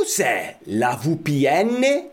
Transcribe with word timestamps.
Cos'è 0.00 0.56
la 0.68 0.98
VPN 0.98 2.08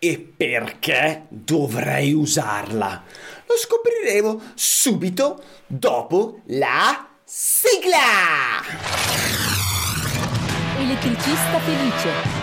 e 0.00 0.34
perché 0.36 1.26
dovrei 1.28 2.12
usarla? 2.12 3.04
Lo 3.46 3.54
scopriremo 3.56 4.50
subito 4.56 5.40
dopo 5.64 6.40
la 6.46 7.08
sigla! 7.24 8.64
Elettricista 10.76 11.60
felice. 11.60 12.39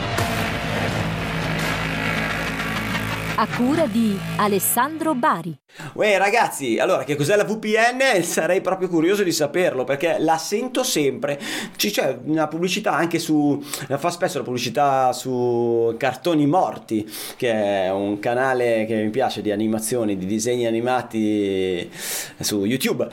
A 3.39 3.47
cura 3.55 3.85
di 3.85 4.17
Alessandro 4.37 5.13
Bari. 5.13 5.55
Uè 5.93 6.17
ragazzi, 6.17 6.79
allora 6.79 7.03
che 7.03 7.15
cos'è 7.15 7.35
la 7.35 7.43
VPN? 7.43 8.23
Sarei 8.23 8.61
proprio 8.61 8.89
curioso 8.89 9.21
di 9.21 9.31
saperlo 9.31 9.83
perché 9.83 10.17
la 10.17 10.39
sento 10.39 10.81
sempre. 10.81 11.39
C- 11.75 11.91
c'è 11.91 12.17
una 12.23 12.47
pubblicità 12.47 12.93
anche 12.93 13.19
su. 13.19 13.61
fa 13.61 14.09
spesso 14.09 14.39
la 14.39 14.43
pubblicità 14.43 15.13
su 15.13 15.93
Cartoni 15.99 16.47
Morti, 16.47 17.07
che 17.35 17.51
è 17.51 17.91
un 17.91 18.17
canale 18.17 18.85
che 18.87 19.03
mi 19.03 19.11
piace 19.11 19.43
di 19.43 19.51
animazioni, 19.51 20.17
di 20.17 20.25
disegni 20.25 20.65
animati 20.65 21.87
su 22.39 22.65
YouTube. 22.65 23.07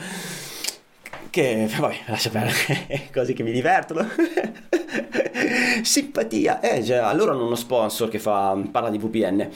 Che 1.28 1.68
vabbè, 1.78 1.96
lascia 2.06 2.30
perdere, 2.30 3.08
cose 3.12 3.34
che 3.34 3.42
mi 3.42 3.52
divertono. 3.52 4.08
Simpatia, 5.82 6.60
eh, 6.60 6.82
cioè, 6.82 6.96
allora 6.96 7.32
hanno 7.32 7.44
uno 7.44 7.56
sponsor 7.56 8.08
che 8.08 8.18
fa, 8.18 8.58
parla 8.70 8.88
di 8.88 8.96
VPN. 8.96 9.50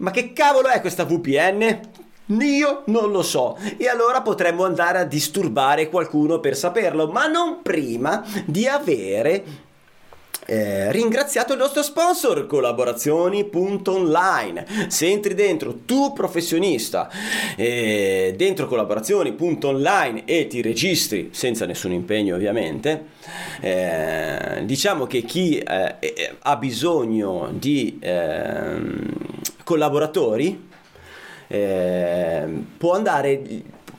Ma 0.00 0.10
che 0.10 0.32
cavolo 0.32 0.68
è 0.68 0.80
questa 0.80 1.04
VPN? 1.04 1.80
Io 2.40 2.82
non 2.86 3.10
lo 3.10 3.22
so 3.22 3.58
e 3.76 3.88
allora 3.88 4.22
potremmo 4.22 4.64
andare 4.64 4.98
a 4.98 5.04
disturbare 5.04 5.88
qualcuno 5.88 6.38
per 6.38 6.56
saperlo, 6.56 7.08
ma 7.08 7.26
non 7.26 7.58
prima 7.62 8.24
di 8.46 8.66
avere 8.66 9.44
eh, 10.46 10.90
ringraziato 10.90 11.52
il 11.52 11.58
nostro 11.58 11.82
sponsor 11.82 12.46
collaborazioni.online 12.46 14.88
se 14.88 15.06
entri 15.06 15.34
dentro 15.34 15.80
tu 15.84 16.12
professionista 16.12 17.10
eh, 17.56 18.34
dentro 18.36 18.66
collaborazioni.online 18.66 20.24
e 20.24 20.46
ti 20.46 20.62
registri 20.62 21.30
senza 21.32 21.66
nessun 21.66 21.92
impegno 21.92 22.34
ovviamente 22.34 23.06
eh, 23.60 24.62
diciamo 24.64 25.06
che 25.06 25.22
chi 25.22 25.58
eh, 25.58 25.96
eh, 26.00 26.36
ha 26.40 26.56
bisogno 26.56 27.50
di 27.52 27.98
ehm, 28.00 29.28
collaboratori 29.70 30.68
eh, 31.46 32.64
può 32.76 32.94
andare 32.94 33.40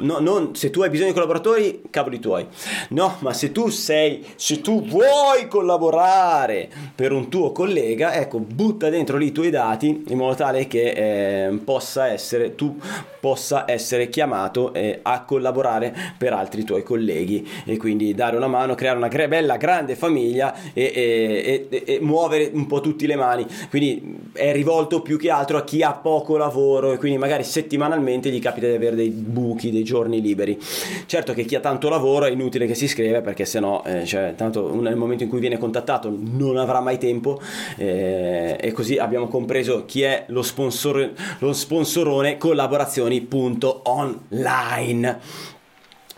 no, 0.01 0.19
non 0.19 0.55
se 0.55 0.69
tu 0.69 0.81
hai 0.81 0.89
bisogno 0.89 1.09
di 1.09 1.13
collaboratori, 1.13 1.81
cavoli 1.89 2.19
tuoi. 2.19 2.45
No, 2.89 3.15
ma 3.19 3.33
se 3.33 3.51
tu 3.51 3.69
sei, 3.69 4.25
se 4.35 4.61
tu 4.61 4.83
vuoi 4.83 5.47
collaborare 5.47 6.69
per 6.93 7.11
un 7.11 7.29
tuo 7.29 7.51
collega, 7.51 8.13
ecco, 8.13 8.39
butta 8.39 8.89
dentro 8.89 9.17
lì 9.17 9.27
i 9.27 9.31
tuoi 9.31 9.49
dati 9.49 10.03
in 10.07 10.17
modo 10.17 10.35
tale 10.35 10.67
che 10.67 11.47
eh, 11.47 11.57
possa 11.63 12.07
essere, 12.07 12.55
tu 12.55 12.77
possa 13.19 13.65
essere 13.67 14.09
chiamato 14.09 14.73
eh, 14.73 14.99
a 15.01 15.23
collaborare 15.23 15.95
per 16.17 16.33
altri 16.33 16.63
tuoi 16.63 16.83
colleghi 16.83 17.47
e 17.65 17.77
quindi 17.77 18.13
dare 18.15 18.35
una 18.35 18.47
mano, 18.47 18.75
creare 18.75 18.97
una 18.97 19.07
bella 19.07 19.57
grande 19.57 19.95
famiglia 19.95 20.53
e, 20.73 20.91
e, 20.93 21.67
e, 21.69 21.83
e 21.85 21.99
muovere 22.01 22.49
un 22.53 22.65
po' 22.65 22.81
tutte 22.81 23.05
le 23.05 23.15
mani. 23.15 23.45
Quindi 23.69 24.29
è 24.33 24.51
rivolto 24.51 25.01
più 25.01 25.17
che 25.17 25.29
altro 25.29 25.57
a 25.57 25.63
chi 25.63 25.83
ha 25.83 25.93
poco 25.93 26.37
lavoro 26.37 26.93
e 26.93 26.97
quindi 26.97 27.17
magari 27.17 27.43
settimanalmente 27.43 28.29
gli 28.29 28.39
capita 28.39 28.67
di 28.67 28.73
avere 28.73 28.95
dei 28.95 29.09
buchi, 29.09 29.71
dei 29.71 29.83
giorni 29.83 29.90
liberi. 29.99 30.57
Certo 31.05 31.33
che 31.33 31.43
chi 31.45 31.55
ha 31.55 31.59
tanto 31.59 31.89
lavoro 31.89 32.25
è 32.25 32.31
inutile 32.31 32.67
che 32.67 32.75
si 32.75 32.87
scrive 32.87 33.21
perché 33.21 33.45
sennò, 33.45 33.83
eh, 33.85 34.05
cioè, 34.05 34.33
tanto 34.35 34.73
nel 34.79 34.95
momento 34.95 35.23
in 35.23 35.29
cui 35.29 35.39
viene 35.39 35.57
contattato 35.57 36.15
non 36.15 36.57
avrà 36.57 36.79
mai 36.79 36.97
tempo 36.97 37.41
eh, 37.77 38.57
e 38.59 38.71
così 38.71 38.97
abbiamo 38.97 39.27
compreso 39.27 39.83
chi 39.85 40.03
è 40.03 40.25
lo, 40.27 40.41
sponsor, 40.41 41.11
lo 41.39 41.53
sponsorone 41.53 42.37
collaborazioni.online. 42.37 45.19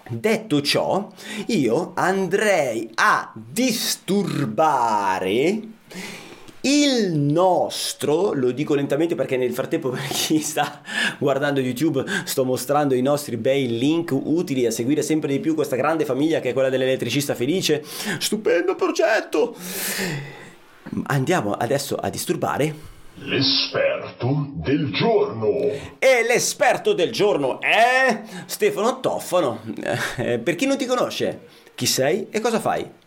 Detto 0.10 0.62
ciò, 0.62 1.10
io 1.48 1.94
andrei 1.96 2.90
a 2.96 3.32
disturbare 3.34 5.62
il 6.66 7.12
nostro, 7.12 8.32
lo 8.32 8.52
dico 8.52 8.74
lentamente 8.74 9.16
perché 9.16 9.36
nel 9.36 9.54
frattempo 9.54 9.90
per 9.92 10.08
chi 10.08 10.40
sta 10.40 10.82
guardando 11.18 11.60
YouTube 11.60 12.04
sto 12.24 12.46
mostrando 12.46 12.94
i 12.94 13.02
nostri 13.02 13.36
bei 13.36 13.78
link 13.78 14.12
utili 14.12 14.66
a 14.66 14.72
seguire 14.72 15.02
sempre 15.02 15.32
di 15.32 15.40
più 15.40 15.56
questa 15.56 15.76
grande 15.76 16.06
famiglia 16.06 16.40
che 16.40 16.52
è 16.52 16.54
quella 16.54 16.70
dell'elettricista 16.70 17.36
felice. 17.36 17.84
Stupendo 18.20 18.76
progetto! 18.76 19.56
Andiamo 21.08 21.54
adesso 21.54 21.96
a 21.96 22.10
disturbare 22.10 22.92
L'esperto 23.16 24.50
del 24.54 24.92
giorno. 24.92 25.50
E 26.00 26.24
l'esperto 26.28 26.94
del 26.94 27.12
giorno 27.12 27.62
è 27.62 28.24
Stefano 28.46 29.00
Toffano. 29.00 29.62
Eh, 30.18 30.40
per 30.40 30.56
chi 30.56 30.66
non 30.66 30.78
ti 30.78 30.86
conosce, 30.86 31.42
chi 31.76 31.86
sei 31.86 32.28
e 32.32 32.40
cosa 32.40 32.60
fai? 32.60 33.02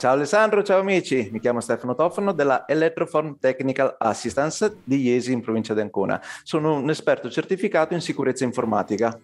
Ciao 0.00 0.14
Alessandro, 0.14 0.62
ciao 0.62 0.80
amici, 0.80 1.28
mi 1.30 1.40
chiamo 1.40 1.60
Stefano 1.60 1.94
Tofano 1.94 2.32
della 2.32 2.66
Electroform 2.66 3.36
Technical 3.38 3.96
Assistance 3.98 4.78
di 4.82 5.02
Iesi 5.02 5.30
in 5.30 5.42
provincia 5.42 5.74
di 5.74 5.82
Ancona. 5.82 6.18
Sono 6.42 6.76
un 6.76 6.88
esperto 6.88 7.28
certificato 7.28 7.92
in 7.92 8.00
sicurezza 8.00 8.44
informatica. 8.44 9.20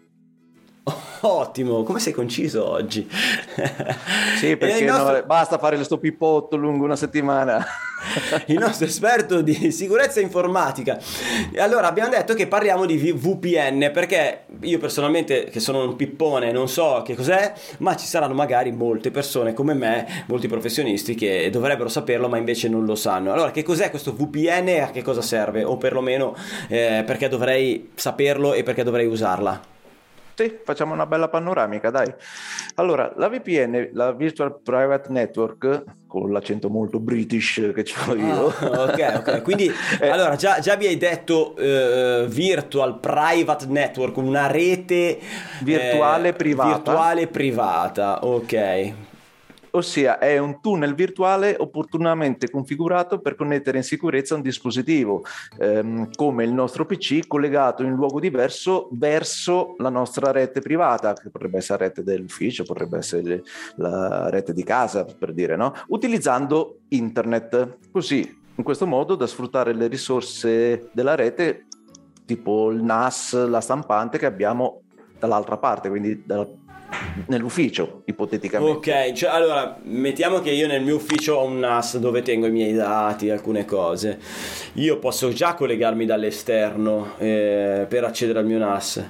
Ottimo, 1.23 1.83
come 1.83 1.99
sei 1.99 2.13
conciso 2.13 2.69
oggi? 2.69 3.09
Sì, 4.37 4.57
perché 4.59 4.85
nostro... 4.85 5.13
no, 5.13 5.23
basta 5.25 5.57
fare 5.57 5.77
questo 5.77 5.97
pippotto 5.97 6.57
lungo 6.57 6.85
una 6.85 6.95
settimana. 6.95 7.65
Il 8.47 8.59
nostro 8.59 8.85
esperto 8.85 9.41
di 9.41 9.73
sicurezza 9.73 10.21
informatica. 10.21 10.99
Allora, 11.57 11.89
abbiamo 11.89 12.11
detto 12.11 12.35
che 12.35 12.47
parliamo 12.47 12.85
di 12.85 12.97
VPN 12.97 13.91
perché 13.95 14.45
io 14.61 14.79
personalmente, 14.79 15.45
che 15.45 15.59
sono 15.59 15.83
un 15.83 15.97
pippone, 15.97 16.53
non 16.53 16.69
so 16.69 17.01
che 17.03 17.15
cos'è, 17.15 17.55
ma 17.79 17.97
ci 17.97 18.07
saranno 18.07 18.35
magari 18.35 18.73
molte 18.73 19.11
persone 19.11 19.55
come 19.55 19.73
me, 19.73 20.25
molti 20.27 20.49
professionisti 20.49 21.15
che 21.15 21.49
dovrebbero 21.51 21.89
saperlo, 21.89 22.29
ma 22.29 22.37
invece 22.37 22.69
non 22.69 22.85
lo 22.85 22.95
sanno. 22.95 23.33
Allora, 23.33 23.51
che 23.51 23.63
cos'è 23.63 23.89
questo 23.89 24.15
VPN 24.15 24.69
e 24.69 24.81
a 24.81 24.91
che 24.91 25.03
cosa 25.03 25.23
serve? 25.23 25.65
O 25.65 25.79
perlomeno 25.79 26.37
eh, 26.69 27.03
perché 27.07 27.29
dovrei 27.29 27.91
saperlo 27.95 28.53
e 28.53 28.63
perché 28.63 28.83
dovrei 28.83 29.07
usarla? 29.07 29.75
Sì, 30.37 30.59
facciamo 30.63 30.93
una 30.93 31.07
bella 31.07 31.29
panoramica, 31.29 31.89
dai. 31.89 32.13
Allora, 32.75 33.11
la 33.17 33.29
VPN, 33.31 33.89
la 33.95 34.13
Virtual 34.13 34.61
Private 34.63 35.11
Network, 35.11 35.85
con 36.07 36.31
l'accento 36.31 36.69
molto 36.69 37.01
british 37.01 37.73
che 37.75 37.87
ho 38.07 38.15
io. 38.15 38.49
Ah, 38.49 38.83
ok, 38.83 39.15
ok. 39.17 39.43
Quindi, 39.43 39.73
eh, 39.99 40.09
allora, 40.11 40.37
già, 40.37 40.59
già, 40.59 40.77
vi 40.77 40.89
hai 40.89 40.99
detto 40.99 41.55
uh, 41.57 42.27
Virtual 42.27 43.01
Private 43.01 43.65
Network, 43.67 44.19
una 44.19 44.47
rete 44.47 45.19
virtuale 45.63 46.29
eh, 46.29 46.33
privata. 46.35 46.75
Virtuale 46.75 47.27
privata, 47.29 48.19
ok 48.27 48.95
ossia 49.77 50.19
è 50.19 50.39
un 50.39 50.61
tunnel 50.61 50.95
virtuale 50.95 51.57
opportunamente 51.59 52.51
configurato 52.51 53.21
per 53.21 53.35
connettere 53.35 53.79
in 53.79 53.85
sicurezza 53.85 54.35
un 54.35 54.43
dispositivo 54.43 55.25
ehm, 55.59 56.11
come 56.15 56.45
il 56.45 56.53
nostro 56.53 56.87
PC 56.87 57.27
collegato 57.27 57.83
in 57.83 57.93
luogo 57.93 58.21
diverso 58.21 58.89
verso 58.93 59.75
la 59.79 59.89
nostra 59.89 60.33
rete 60.33 60.61
privata, 60.61 61.13
che 61.15 61.31
potrebbe 61.31 61.59
essere 61.59 61.79
la 61.79 61.87
rete 61.87 62.03
dell'ufficio, 62.03 62.65
potrebbe 62.65 62.99
essere 62.99 63.43
la 63.77 64.29
rete 64.31 64.53
di 64.53 64.65
casa, 64.65 65.05
per 65.05 65.33
dire, 65.33 65.57
no? 65.57 65.75
utilizzando 65.89 66.81
internet. 66.89 67.79
Così, 67.91 68.43
in 68.55 68.65
questo 68.65 68.87
modo, 68.87 69.15
da 69.15 69.27
sfruttare 69.27 69.75
le 69.75 69.87
risorse 69.87 70.89
della 70.93 71.15
rete, 71.15 71.67
tipo 72.25 72.71
il 72.71 72.83
NAS, 72.83 73.47
la 73.47 73.61
stampante 73.61 74.19
che 74.19 74.27
abbiamo 74.27 74.83
dall'altra 75.19 75.57
parte, 75.57 75.89
quindi 75.89 76.23
dalla 76.25 76.47
nell'ufficio, 77.27 78.03
ipoteticamente. 78.07 78.91
Ok, 78.91 79.13
cioè 79.13 79.31
allora 79.31 79.79
mettiamo 79.83 80.41
che 80.41 80.51
io 80.51 80.67
nel 80.67 80.83
mio 80.83 80.97
ufficio 80.97 81.35
ho 81.35 81.45
un 81.45 81.59
NAS 81.59 81.99
dove 81.99 82.23
tengo 82.23 82.47
i 82.47 82.51
miei 82.51 82.73
dati, 82.73 83.31
alcune 83.31 83.65
cose. 83.65 84.19
Io 84.75 84.99
posso 84.99 85.31
già 85.33 85.55
collegarmi 85.55 86.05
dall'esterno 86.07 87.13
eh, 87.19 87.87
per 87.89 88.05
accedere 88.05 88.39
al 88.41 88.47
mio 88.47 88.59
NAS 88.59 89.05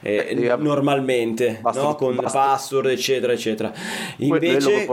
eh, 0.00 0.26
eh, 0.30 0.56
normalmente, 0.56 1.58
basta, 1.60 1.82
no? 1.82 1.94
con 1.94 2.16
basta. 2.16 2.38
password, 2.38 2.86
eccetera, 2.86 3.32
eccetera. 3.32 3.72
Invece, 4.18 4.86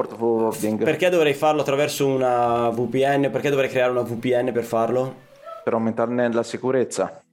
perché 0.77 1.09
dovrei 1.09 1.33
farlo 1.33 1.61
attraverso 1.61 2.07
una 2.07 2.69
VPN? 2.69 3.29
Perché 3.31 3.49
dovrei 3.49 3.69
creare 3.69 3.91
una 3.91 4.01
VPN 4.01 4.51
per 4.51 4.63
farlo? 4.63 5.23
Per 5.63 5.73
aumentarne 5.73 6.31
la 6.31 6.43
sicurezza 6.43 7.24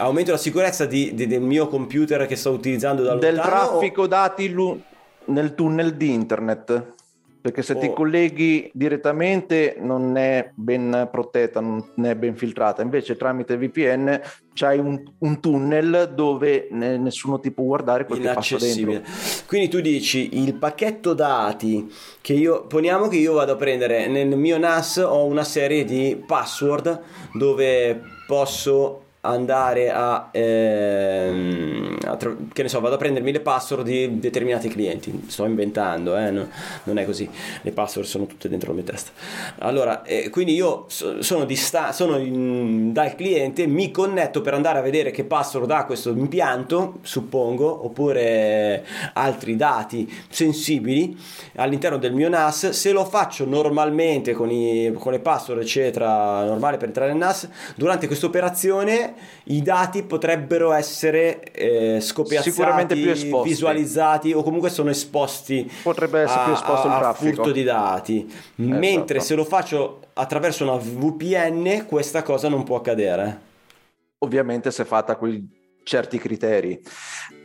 aumento 0.00 0.30
la 0.32 0.36
sicurezza 0.36 0.86
di, 0.86 1.14
di, 1.14 1.26
del 1.26 1.40
mio 1.40 1.68
computer 1.68 2.26
che 2.26 2.36
sto 2.36 2.50
utilizzando 2.50 3.02
da 3.02 3.12
lontano. 3.12 3.32
Del 3.32 3.42
traffico 3.42 4.02
o... 4.02 4.06
dati 4.06 4.50
lu- 4.50 4.80
nel 5.26 5.54
tunnel 5.54 5.94
di 5.94 6.12
internet. 6.12 6.94
Perché 7.42 7.62
se 7.62 7.78
ti 7.78 7.86
Oh. 7.86 7.94
colleghi 7.94 8.70
direttamente 8.74 9.76
non 9.80 10.18
è 10.18 10.50
ben 10.54 11.08
protetta, 11.10 11.60
non 11.60 11.82
è 12.02 12.14
ben 12.14 12.36
filtrata. 12.36 12.82
Invece 12.82 13.16
tramite 13.16 13.56
VPN 13.56 14.20
c'hai 14.52 14.78
un, 14.78 15.02
un 15.20 15.40
tunnel 15.40 16.12
dove 16.14 16.68
ne- 16.70 16.98
nessuno 16.98 17.40
ti 17.40 17.50
può 17.50 17.64
guardare 17.64 18.04
quel 18.04 18.20
che 18.20 18.32
passa 18.32 18.58
dentro. 18.58 19.00
Quindi 19.46 19.68
tu 19.68 19.80
dici 19.80 20.38
il 20.38 20.52
pacchetto 20.56 21.14
dati 21.14 21.90
che 22.20 22.34
io 22.34 22.66
poniamo 22.66 23.08
che 23.08 23.16
io 23.16 23.32
vado 23.32 23.52
a 23.52 23.56
prendere 23.56 24.06
nel 24.06 24.36
mio 24.36 24.58
NAS 24.58 24.98
ho 24.98 25.24
una 25.24 25.44
serie 25.44 25.86
di 25.86 26.22
password 26.26 27.00
dove 27.32 28.02
posso 28.26 29.04
andare 29.22 29.90
a, 29.90 30.28
ehm, 30.32 31.98
a 32.06 32.16
tra- 32.16 32.34
che 32.52 32.62
ne 32.62 32.68
so 32.68 32.80
vado 32.80 32.94
a 32.94 32.98
prendermi 32.98 33.32
le 33.32 33.40
password 33.40 33.84
di 33.84 34.18
determinati 34.18 34.68
clienti. 34.68 35.24
Sto 35.28 35.44
inventando 35.44 36.16
eh, 36.16 36.30
no- 36.30 36.48
non 36.84 36.98
è 36.98 37.04
così. 37.04 37.28
Le 37.62 37.70
password 37.72 38.06
sono 38.06 38.26
tutte 38.26 38.48
dentro 38.48 38.68
la 38.70 38.76
mia 38.76 38.84
testa. 38.84 39.10
Allora 39.58 40.02
eh, 40.04 40.30
quindi 40.30 40.54
io 40.54 40.84
so- 40.88 41.22
sono, 41.22 41.44
dista- 41.44 41.92
sono 41.92 42.16
in- 42.18 42.92
dal 42.92 43.14
cliente 43.14 43.66
mi 43.66 43.90
connetto 43.90 44.40
per 44.40 44.54
andare 44.54 44.78
a 44.78 44.82
vedere 44.82 45.10
che 45.10 45.24
password 45.24 45.70
ha 45.70 45.84
questo 45.84 46.10
impianto 46.10 46.98
suppongo 47.02 47.84
oppure 47.84 48.84
altri 49.14 49.56
dati 49.56 50.10
sensibili 50.28 51.16
all'interno 51.56 51.98
del 51.98 52.12
mio 52.14 52.28
NAS 52.28 52.70
se 52.70 52.92
lo 52.92 53.04
faccio 53.04 53.44
normalmente 53.44 54.32
con, 54.32 54.50
i- 54.50 54.92
con 54.98 55.12
le 55.12 55.20
password 55.20 55.60
eccetera 55.60 56.44
normale 56.44 56.76
per 56.78 56.88
entrare 56.88 57.10
nel 57.10 57.18
NAS 57.18 57.48
durante 57.76 58.06
questa 58.06 58.26
operazione 58.26 59.09
i 59.44 59.62
dati 59.62 60.02
potrebbero 60.02 60.72
essere 60.72 61.42
eh, 61.52 62.00
scopiazzati 62.00 62.94
visualizzati 63.44 64.32
o 64.32 64.42
comunque 64.42 64.70
sono 64.70 64.90
esposti 64.90 65.70
Potrebbe 65.82 66.20
essere 66.22 66.40
a, 66.40 66.44
più 66.44 66.52
esposto 66.52 66.88
a- 66.88 66.92
il 66.94 66.98
traffico. 66.98 67.34
furto 67.36 67.52
di 67.52 67.62
dati 67.62 68.32
mentre 68.56 69.18
Esatto. 69.18 69.20
se 69.20 69.34
lo 69.34 69.44
faccio 69.44 70.00
attraverso 70.14 70.64
una 70.64 70.76
VPN 70.76 71.86
questa 71.86 72.22
cosa 72.22 72.48
non 72.48 72.64
può 72.64 72.76
accadere 72.76 73.48
Ovviamente 74.22 74.70
se 74.70 74.84
fatta 74.84 75.16
con 75.16 75.48
certi 75.82 76.18
criteri. 76.18 76.78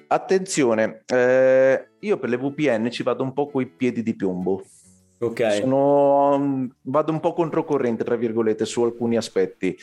Attenzione, 0.08 1.04
eh, 1.08 1.88
io 2.00 2.18
per 2.18 2.30
le 2.30 2.38
VPN 2.38 2.92
ci 2.92 3.02
vado 3.02 3.24
un 3.24 3.32
po' 3.34 3.48
coi 3.48 3.66
piedi 3.66 4.04
di 4.04 4.14
piombo. 4.14 4.62
ok 5.20 5.54
Sono- 5.62 6.68
vado 6.82 7.12
un 7.14 7.20
po' 7.22 7.32
controcorrente, 7.34 8.04
tra 8.04 8.16
virgolette, 8.16 8.66
su 8.66 8.84
alcuni 8.84 9.16
aspetti. 9.16 9.76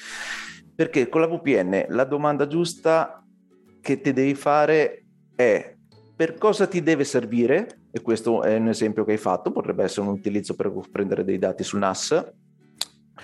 Perché 0.75 1.09
con 1.09 1.21
la 1.21 1.27
VPN 1.27 1.87
la 1.89 2.05
domanda 2.05 2.47
giusta 2.47 3.25
che 3.81 4.01
ti 4.01 4.13
devi 4.13 4.35
fare 4.35 5.05
è 5.35 5.75
per 6.15 6.35
cosa 6.35 6.67
ti 6.67 6.83
deve 6.83 7.05
servire, 7.05 7.81
e 7.91 8.01
questo 8.01 8.43
è 8.43 8.57
un 8.57 8.69
esempio 8.69 9.05
che 9.05 9.13
hai 9.13 9.19
fatto, 9.19 9.51
potrebbe 9.51 9.85
essere 9.85 10.07
un 10.07 10.13
utilizzo 10.13 10.55
per 10.55 10.73
prendere 10.91 11.25
dei 11.25 11.39
dati 11.39 11.63
sul 11.65 11.81
NAS, 11.81 12.33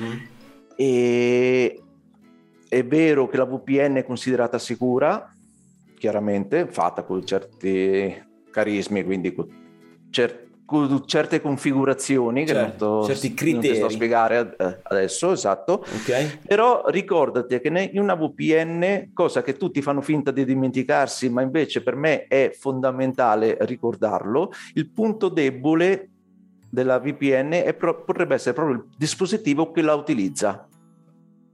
Mm. 0.00 0.16
e 0.76 1.82
è 2.68 2.84
vero 2.84 3.26
che 3.26 3.36
la 3.36 3.44
VPN 3.46 3.96
è 3.96 4.04
considerata 4.04 4.58
sicura, 4.58 5.32
chiaramente, 5.96 6.66
fatta 6.66 7.02
con 7.02 7.24
certi 7.24 8.14
carismi, 8.50 9.02
quindi 9.02 9.32
con, 9.32 9.48
cer- 10.10 10.46
con 10.46 10.47
certe 11.06 11.40
configurazioni 11.40 12.44
che 12.44 12.52
non, 12.52 12.62
Certo, 12.64 13.00
to- 13.00 13.06
certi 13.06 13.28
non 13.28 13.36
ti 13.36 13.44
sto 13.46 13.60
criteri. 13.60 13.82
a 13.82 13.88
spiegare 13.88 14.54
eh, 14.58 14.78
adesso, 14.82 15.32
esatto. 15.32 15.72
ok 15.84 16.38
Però 16.46 16.84
ricordati 16.88 17.58
che 17.60 17.90
in 17.92 18.00
una 18.00 18.14
VPN, 18.14 19.10
cosa 19.14 19.42
che 19.42 19.56
tutti 19.56 19.80
fanno 19.80 20.00
finta 20.02 20.30
di 20.30 20.44
dimenticarsi, 20.44 21.30
ma 21.30 21.40
invece 21.42 21.82
per 21.82 21.96
me 21.96 22.26
è 22.26 22.50
fondamentale 22.54 23.56
ricordarlo, 23.60 24.50
il 24.74 24.90
punto 24.90 25.28
debole 25.28 26.10
della 26.70 26.98
VPN 26.98 27.52
è 27.64 27.72
pro- 27.74 28.04
potrebbe 28.04 28.34
essere 28.34 28.54
proprio 28.54 28.76
il 28.76 28.84
dispositivo 28.96 29.72
che 29.72 29.80
la 29.80 29.94
utilizza. 29.94 30.68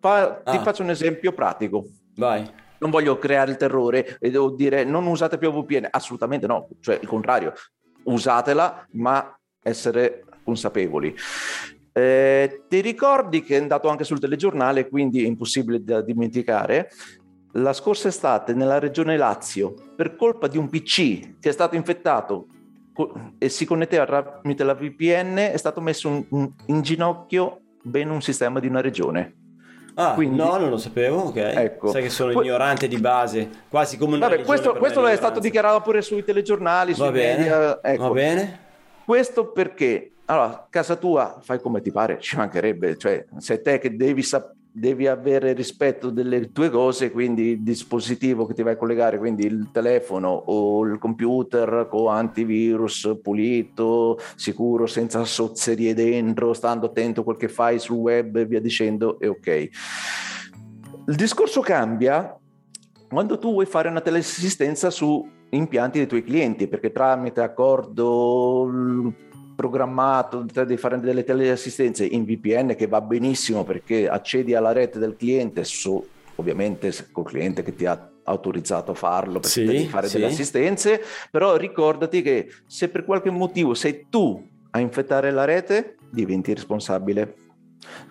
Fa- 0.01 0.43
Ti 0.45 0.57
Ah. 0.57 0.63
faccio 0.63 0.83
un 0.83 0.91
esempio 0.91 1.33
pratico. 1.33 1.85
vai 2.17 2.45
Non 2.79 2.91
voglio 2.91 3.17
creare 3.19 3.51
il 3.53 3.57
terrore 3.57 4.19
e 4.21 4.31
devo 4.31 4.51
dire 4.51 4.85
non 4.85 5.07
usate 5.07 5.39
più 5.39 5.51
VPN, 5.53 5.87
assolutamente 5.91 6.47
no, 6.47 6.69
cioè 6.81 6.99
il 7.01 7.07
contrario, 7.09 7.53
usatela 8.05 8.87
ma 8.93 9.37
essere 9.63 10.25
consapevoli. 10.45 11.15
Eh, 11.93 12.65
ti 12.69 12.81
ricordi 12.81 13.43
che 13.43 13.57
è 13.57 13.61
andato 13.61 13.89
anche 13.89 14.05
sul 14.05 14.19
telegiornale, 14.19 14.89
quindi 14.89 15.23
è 15.23 15.27
impossibile 15.27 15.83
da 15.83 16.01
dimenticare, 16.01 16.91
la 17.53 17.73
scorsa 17.73 18.09
estate 18.09 18.53
nella 18.53 18.81
regione 18.81 19.17
Lazio, 19.17 19.75
per 19.95 20.17
colpa 20.17 20.49
di 20.49 20.59
un 20.59 20.69
PC 20.69 21.39
che 21.39 21.51
è 21.51 21.53
stato 21.53 21.77
infettato 21.77 22.49
e 23.39 23.49
si 23.49 23.65
connetteva 23.65 24.07
tramite 24.07 24.65
la 24.65 24.75
VPN, 24.75 25.37
è 25.37 25.57
stato 25.57 25.81
messo 25.81 26.27
un- 26.29 26.53
in 26.67 26.83
ginocchio 26.83 27.61
ben 27.83 28.11
un 28.11 28.23
sistema 28.23 28.59
di 28.59 28.67
una 28.67 28.81
regione. 28.81 29.44
Ah, 29.97 30.15
Quindi- 30.15 30.37
no, 30.37 30.57
non 30.57 30.71
lo 30.71 30.77
sapevo, 30.77 31.19
ok. 31.27 31.37
Ecco. 31.37 31.89
Sai 31.91 32.03
che 32.03 32.09
sono 32.11 32.33
Que- 32.33 32.43
ignorante 32.45 32.89
di 32.89 32.97
base, 32.99 33.49
quasi 33.69 33.97
come 33.97 34.17
una 34.17 34.29
Vabbè, 34.29 34.43
questo, 34.43 34.75
questo 34.75 35.07
è 35.07 35.15
stato 35.17 35.39
dichiarato 35.41 35.81
pure 35.83 36.03
sui 36.03 36.25
telegiornali, 36.25 36.93
Va 36.95 37.05
sui 37.05 37.13
bene, 37.13 37.39
media. 37.39 37.79
Ecco. 37.83 38.03
va 38.03 38.11
bene. 38.11 38.59
Questo 39.05 39.53
perché, 39.53 40.13
allora, 40.25 40.67
casa 40.71 40.97
tua 40.97 41.39
fai 41.43 41.61
come 41.61 41.81
ti 41.81 41.93
pare, 41.93 42.19
ci 42.21 42.37
mancherebbe, 42.37 42.97
cioè 42.97 43.25
sei 43.39 43.61
te 43.63 43.79
che 43.79 43.95
devi, 43.95 44.23
sap- 44.23 44.53
devi 44.77 45.07
avere 45.07 45.53
rispetto 45.53 46.11
delle 46.11 46.51
tue 46.51 46.69
cose, 46.69 47.13
quindi 47.13 47.51
il 47.51 47.63
dispositivo 47.63 48.45
che 48.45 48.55
ti 48.55 48.63
vai 48.65 48.73
a 48.73 48.77
collegare, 48.77 49.19
quindi 49.19 49.47
il 49.47 49.69
telefono 49.71 50.31
o 50.31 50.85
il 50.85 50.99
computer 50.99 51.87
con 51.89 52.13
antivirus 52.13 53.21
pulito, 53.23 54.19
sicuro, 54.35 54.87
senza 54.87 55.25
sozzerie 55.25 55.95
dentro, 55.95 56.53
stando 56.55 56.87
attento 56.87 57.21
a 57.21 57.25
quel 57.25 57.37
che 57.37 57.49
fai 57.49 57.79
sul 57.79 57.99
web 57.99 58.35
e 58.35 58.47
via 58.47 58.61
dicendo, 58.61 59.21
è 59.21 59.29
ok. 59.29 59.69
Il 61.07 61.15
discorso 61.15 61.61
cambia 61.61 62.37
quando 63.09 63.39
tu 63.39 63.53
vuoi 63.53 63.67
fare 63.67 63.89
una 63.89 64.01
teleassistenza 64.01 64.91
su 64.91 65.25
impianti 65.51 65.99
dei 65.99 66.09
tuoi 66.09 66.25
clienti, 66.25 66.67
perché 66.67 66.91
tramite 66.91 67.43
accordo 67.43 69.13
programmato 69.55 70.45
devi 70.53 70.77
fare 70.77 70.99
delle 71.01 71.25
teleassistenze 71.25 72.05
in 72.05 72.25
VPN 72.25 72.75
che 72.75 72.87
va 72.87 73.01
benissimo 73.01 73.65
perché 73.65 74.09
accedi 74.09 74.55
alla 74.55 74.73
rete 74.73 74.99
del 74.99 75.17
cliente 75.17 75.65
su 75.65 76.05
ovviamente 76.37 76.93
col 77.13 77.25
cliente 77.25 77.63
che 77.63 77.75
ti 77.75 77.87
ha 77.87 78.11
autorizzato 78.25 78.93
a 78.93 78.95
farlo 78.95 79.35
perché 79.35 79.49
Sì, 79.49 79.65
devi 79.65 79.87
fare 79.87 80.09
sì. 80.09 80.15
delle 80.15 80.27
assistenze, 80.33 81.01
però 81.31 81.57
ricordati 81.57 82.23
che 82.23 82.49
se 82.67 82.89
per 82.89 83.05
qualche 83.05 83.31
motivo 83.31 83.75
sei 83.75 84.07
tu 84.09 84.43
a 84.71 84.79
infettare 84.81 85.31
la 85.31 85.45
rete, 85.45 85.97
diventi 86.11 86.53
responsabile. 86.55 87.35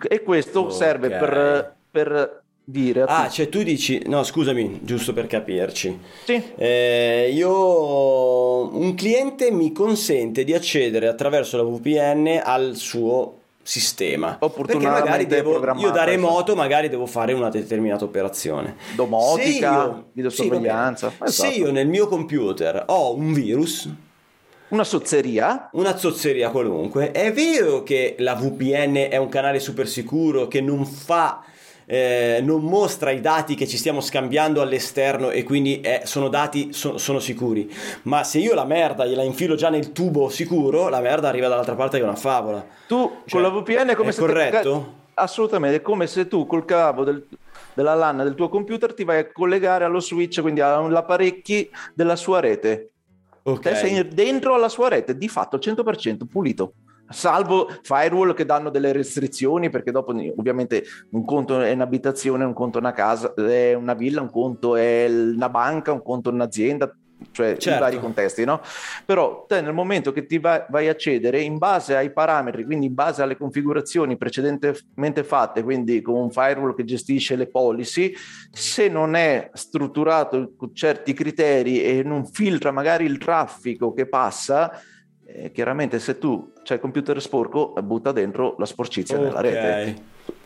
E 0.08 0.22
questo 0.22 0.60
Ok. 0.60 0.72
serve 0.72 1.10
per, 1.10 1.76
per 1.90 2.43
dire 2.64 3.02
a 3.02 3.04
Ah, 3.06 3.22
tutti- 3.24 3.34
cioè 3.34 3.48
tu 3.48 3.62
dici, 3.62 4.02
no, 4.06 4.22
scusami, 4.22 4.80
giusto 4.82 5.12
per 5.12 5.26
capirci. 5.26 5.98
Sì. 6.24 6.42
Eh, 6.56 7.30
io 7.34 8.76
un 8.76 8.94
cliente 8.94 9.50
mi 9.50 9.72
consente 9.72 10.44
di 10.44 10.54
accedere 10.54 11.06
attraverso 11.08 11.56
la 11.56 11.62
VPN 11.64 12.40
al 12.42 12.74
suo 12.76 13.38
sistema 13.66 14.36
perché 14.38 14.76
magari 14.76 15.24
devo 15.26 15.54
io 15.76 15.90
da 15.90 16.04
remoto 16.04 16.34
esatto. 16.34 16.54
magari 16.54 16.90
devo 16.90 17.06
fare 17.06 17.32
una 17.32 17.48
determinata 17.48 18.04
operazione 18.04 18.76
domotica, 18.94 19.72
io- 19.84 20.04
videosorveglianza. 20.12 21.08
sì, 21.08 21.14
bene. 21.18 21.30
se 21.30 21.46
esatto. 21.46 21.60
io 21.60 21.72
nel 21.72 21.88
mio 21.88 22.06
computer 22.06 22.84
ho 22.88 23.14
un 23.16 23.32
virus 23.32 23.88
Una 24.68 24.84
sozzeria, 24.84 25.68
una 25.72 25.96
zozzeria 25.96 26.50
qualunque. 26.50 27.10
È 27.12 27.32
vero 27.32 27.82
che 27.84 28.16
la 28.18 28.34
VPN 28.34 29.06
è 29.08 29.16
un 29.18 29.28
canale 29.28 29.60
super 29.60 29.86
sicuro 29.88 30.46
che 30.48 30.60
non 30.60 30.84
fa. 30.84 31.42
Eh, 31.86 32.40
non 32.42 32.62
mostra 32.62 33.10
i 33.10 33.20
dati 33.20 33.54
che 33.54 33.66
ci 33.66 33.76
stiamo 33.76 34.00
scambiando 34.00 34.60
all'esterno 34.60 35.30
e 35.30 35.42
quindi 35.42 35.80
eh, 35.80 36.02
sono 36.04 36.28
dati 36.28 36.72
so- 36.72 36.98
sono 36.98 37.18
sicuri 37.18 37.70
ma 38.02 38.24
se 38.24 38.38
io 38.38 38.54
la 38.54 38.64
merda 38.64 39.04
gliela 39.06 39.22
infilo 39.22 39.54
già 39.54 39.68
nel 39.68 39.92
tubo 39.92 40.28
sicuro 40.28 40.88
la 40.88 41.00
merda 41.00 41.28
arriva 41.28 41.48
dall'altra 41.48 41.74
parte 41.74 41.98
che 41.98 42.02
è 42.04 42.06
una 42.06 42.16
favola 42.16 42.64
tu 42.88 43.20
Cioè, 43.26 43.40
con 43.40 43.42
la 43.42 43.48
VPN 43.60 43.88
è 43.88 43.94
come 43.94 44.08
è 44.08 44.12
se 44.12 44.20
corretto? 44.20 45.02
assolutamente, 45.14 45.76
è 45.78 45.80
come 45.82 46.06
se 46.06 46.26
tu 46.26 46.46
col 46.46 46.64
cavo 46.64 47.04
del- 47.04 47.26
della 47.74 47.94
LAN 47.94 48.18
del 48.18 48.34
tuo 48.34 48.48
computer 48.48 48.94
ti 48.94 49.04
vai 49.04 49.18
a 49.18 49.32
collegare 49.32 49.84
allo 49.84 50.00
switch, 50.00 50.40
quindi 50.40 50.60
all'apparecchi 50.60 51.70
della 51.94 52.16
sua 52.16 52.40
rete. 52.40 52.90
ok 53.42 53.60
Te 53.60 53.74
sei 53.74 54.08
dentro 54.08 54.54
alla 54.54 54.68
sua 54.68 54.88
rete, 54.88 55.16
di 55.16 55.28
fatto 55.28 55.56
al 55.56 55.62
100% 55.62 56.24
pulito. 56.30 56.74
Salvo 57.08 57.68
firewall 57.82 58.34
che 58.34 58.44
danno 58.44 58.70
delle 58.70 58.92
restrizioni, 58.92 59.70
perché 59.70 59.90
dopo 59.90 60.12
ovviamente 60.36 60.84
un 61.10 61.24
conto 61.24 61.60
è 61.60 61.72
un'abitazione, 61.72 62.44
un 62.44 62.54
conto 62.54 62.78
è 62.78 62.80
una 62.80 62.92
casa, 62.92 63.34
è 63.34 63.74
una 63.74 63.94
villa, 63.94 64.20
un 64.20 64.30
conto 64.30 64.76
è 64.76 65.06
una 65.08 65.48
banca, 65.48 65.92
un 65.92 66.02
conto 66.02 66.30
è 66.30 66.32
un'azienda, 66.32 66.94
cioè 67.30 67.56
Certo. 67.56 67.70
i 67.70 67.80
vari 67.80 68.00
contesti, 68.00 68.44
no? 68.44 68.60
Però 69.04 69.44
te 69.46 69.60
nel 69.60 69.72
momento 69.72 70.12
che 70.12 70.26
ti 70.26 70.38
vai, 70.38 70.62
vai 70.68 70.88
a 70.88 70.92
accedere 70.92 71.40
in 71.40 71.58
base 71.58 71.96
ai 71.96 72.12
parametri, 72.12 72.64
quindi 72.64 72.86
in 72.86 72.94
base 72.94 73.22
alle 73.22 73.36
configurazioni 73.36 74.16
precedentemente 74.16 75.24
fatte, 75.24 75.62
quindi 75.62 76.02
con 76.02 76.14
un 76.16 76.30
firewall 76.30 76.74
che 76.74 76.84
gestisce 76.84 77.36
le 77.36 77.48
policy, 77.48 78.12
se 78.50 78.88
non 78.88 79.14
è 79.14 79.50
strutturato 79.52 80.52
con 80.56 80.74
certi 80.74 81.12
criteri 81.12 81.82
e 81.82 82.02
non 82.02 82.26
filtra 82.26 82.70
magari 82.72 83.04
il 83.04 83.18
traffico 83.18 83.92
che 83.92 84.06
passa, 84.06 84.80
eh, 85.26 85.50
chiaramente 85.52 85.98
se 85.98 86.18
tu 86.18 86.52
c'hai 86.62 86.76
il 86.76 86.82
computer 86.82 87.20
sporco, 87.20 87.72
butta 87.82 88.12
dentro 88.12 88.54
la 88.58 88.66
sporcizia 88.66 89.16
Ok. 89.18 89.22
nella 89.24 89.40
rete. 89.40 89.94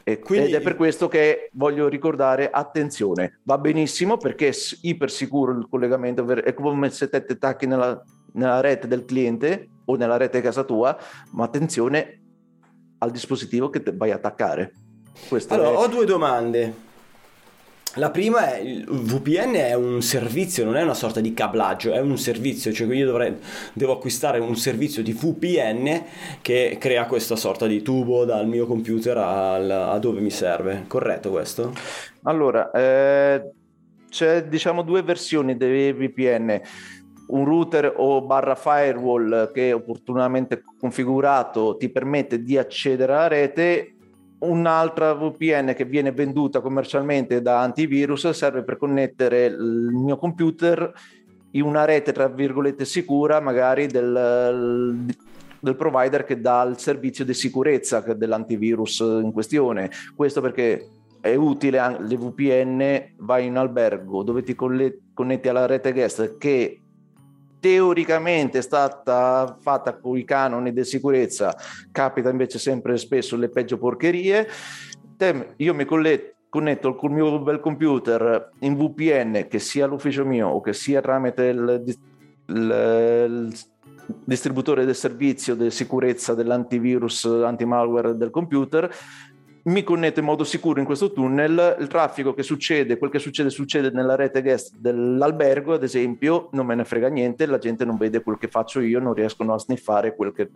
E- 0.04 0.18
Quindi- 0.20 0.49
Ed 0.49 0.54
è 0.54 0.61
per 0.62 0.76
questo 0.76 1.06
che 1.08 1.50
voglio 1.52 1.87
ricordare, 1.88 2.49
attenzione, 2.50 3.40
va 3.42 3.58
benissimo 3.58 4.16
perché 4.16 4.49
è 4.49 4.52
s- 4.52 4.78
ipersicuro 4.82 5.52
il 5.52 5.66
collegamento, 5.68 6.26
è 6.26 6.54
come 6.54 6.88
se 6.90 7.08
te 7.11 7.25
ti 7.25 7.32
attacchi 7.32 7.66
nella, 7.66 8.02
nella 8.32 8.61
rete 8.61 8.87
del 8.88 9.04
cliente 9.04 9.68
o 9.85 9.97
nella 9.97 10.16
rete 10.16 10.40
casa 10.40 10.64
tua, 10.64 10.97
ma 11.32 11.44
attenzione 11.44 12.20
al 12.99 13.11
dispositivo 13.11 13.68
che 13.68 13.82
vai 13.94 14.11
a 14.11 14.14
attaccare. 14.14 14.73
Questo 15.28 15.52
Allora, 15.54 15.70
è- 15.70 15.76
ho 15.76 15.87
due 15.88 16.04
domande. 16.06 16.87
La 17.95 18.11
prima 18.11 18.54
è 18.54 18.59
il 18.59 18.85
VPN 18.87 19.54
è 19.54 19.75
un 19.75 20.02
servizio, 20.02 20.64
non 20.64 20.76
è 20.76 20.83
una 20.83 20.95
sorta 20.95 21.21
di 21.21 21.33
cablaggio, 21.33 21.92
è 21.92 22.00
un 22.00 22.18
servizio, 22.18 22.71
cioè 22.71 22.87
io 22.95 23.07
dovrei, 23.07 23.35
devo 23.73 23.92
acquistare 23.92 24.38
un 24.38 24.57
servizio 24.57 25.02
di 25.02 25.12
VPN 25.12 26.04
che 26.42 26.76
crea 26.78 27.07
questa 27.07 27.35
sorta 27.35 27.66
di 27.66 27.80
tubo 27.83 28.25
dal 28.25 28.47
mio 28.47 28.66
computer 28.66 29.16
al- 29.16 29.71
a 29.71 29.99
dove 29.99 30.21
mi 30.21 30.30
serve. 30.30 30.85
Corretto 30.87 31.30
questo? 31.30 31.73
Allora, 32.25 32.71
eh, 32.71 33.50
c'è 34.11 34.45
diciamo 34.45 34.83
due 34.83 35.02
versioni 35.02 35.57
dei 35.57 35.92
VPN, 35.92 36.61
un 37.28 37.45
router 37.45 37.95
o 37.97 38.21
barra 38.23 38.54
firewall 38.54 39.50
che 39.52 39.73
opportunamente 39.73 40.62
configurato 40.78 41.76
ti 41.76 41.88
permette 41.88 42.42
di 42.42 42.57
accedere 42.59 43.12
alla 43.12 43.28
rete, 43.28 43.95
un'altra 44.40 45.14
VPN 45.14 45.75
che 45.75 45.85
viene 45.85 46.12
venduta 46.12 46.61
commercialmente 46.61 47.42
da 47.42 47.61
antivirus 47.61 48.30
serve 48.30 48.62
per 48.62 48.76
connettere 48.76 49.47
il 49.47 49.90
mio 49.92 50.16
computer 50.16 50.92
in 51.52 51.62
una 51.62 51.85
rete 51.85 52.12
tra 52.12 52.28
virgolette 52.28 52.85
sicura, 52.85 53.40
magari 53.40 53.87
del, 53.87 55.07
del 55.61 55.76
provider 55.76 56.25
che 56.25 56.40
dà 56.40 56.62
il 56.62 56.78
servizio 56.78 57.25
di 57.25 57.35
sicurezza 57.35 58.00
dell'antivirus 58.00 58.99
in 59.00 59.33
questione. 59.33 59.90
Questo 60.14 60.40
perché 60.40 60.88
è 61.21 61.35
utile 61.35 61.97
le 62.00 62.16
VPN, 62.16 63.14
vai 63.18 63.47
in 63.47 63.57
albergo 63.57 64.23
dove 64.23 64.42
ti 64.42 64.54
connetti 64.54 65.49
alla 65.49 65.66
rete 65.66 65.92
guest 65.92 66.37
che 66.38 66.80
teoricamente 67.61 68.59
è 68.59 68.62
stata 68.62 69.57
fatta 69.61 69.97
con 69.97 70.17
i 70.17 70.25
canoni 70.25 70.73
di 70.73 70.85
sicurezza, 70.85 71.57
capita 71.91 72.31
invece 72.31 72.59
sempre 72.59 72.97
spesso 72.97 73.37
le 73.37 73.49
peggio 73.49 73.79
porcherie. 73.79 74.47
Io 75.57 75.75
mi 75.75 75.85
connetto 76.49 76.95
col 76.95 77.11
mio 77.11 77.41
bel 77.41 77.61
computer 77.61 78.53
in 78.61 78.77
VPN, 78.77 79.47
che 79.49 79.59
sia 79.59 79.87
l'ufficio 79.87 80.25
mio 80.25 80.49
o 80.49 80.61
che 80.61 80.73
sia 80.73 81.00
tramite 81.00 81.45
il, 81.45 81.83
il- 81.87 81.99
il 82.49 83.53
distributore 84.25 84.85
del 84.87 84.95
servizio 84.95 85.55
di 85.55 85.71
sicurezza 85.71 86.35
dell'antivirus, 86.35 87.25
antimalware 87.27 88.17
del 88.17 88.31
computer, 88.31 88.91
mi 89.68 89.82
connetto 89.82 90.20
in 90.20 90.25
modo 90.26 90.44
sicuro 90.44 90.80
in 90.80 90.87
questo 90.87 91.12
tunnel, 91.12 91.76
il 91.78 91.87
traffico 91.88 92.32
che 92.32 92.42
succede, 92.42 92.96
quel 92.96 93.10
che 93.10 93.18
succede 93.18 93.50
succede 93.50 93.90
nella 93.90 94.14
rete 94.14 94.40
guest 94.42 94.75
dell'albergo, 94.76 95.75
ad 95.75 95.82
esempio, 95.82 96.48
non 96.52 96.66
me 96.66 96.75
ne 96.75 96.84
frega 96.84 97.08
niente, 97.08 97.46
la 97.46 97.58
gente 97.58 97.84
non 97.84 97.96
vede 97.96 98.22
quel 98.22 98.38
che 98.38 98.48
faccio 98.48 98.80
io, 98.80 98.98
non 98.98 99.14
riescono 99.14 99.52
a 99.54 99.58
sniffare 99.58 100.14
quel 100.16 100.32
che, 100.32 100.48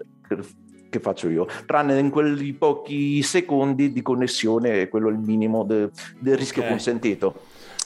che- 0.88 1.00
faccio 1.00 1.28
io, 1.30 1.46
tranne 1.66 1.98
in 1.98 2.10
quelli 2.10 2.52
pochi 2.52 3.22
secondi 3.22 3.92
di 3.92 4.02
connessione, 4.02 4.88
quello 4.88 5.08
è 5.08 5.12
il 5.12 5.18
minimo 5.18 5.64
de- 5.64 5.90
del 6.18 6.36
rischio 6.36 6.62
Ok. 6.62 6.68
consentito. 6.68 7.34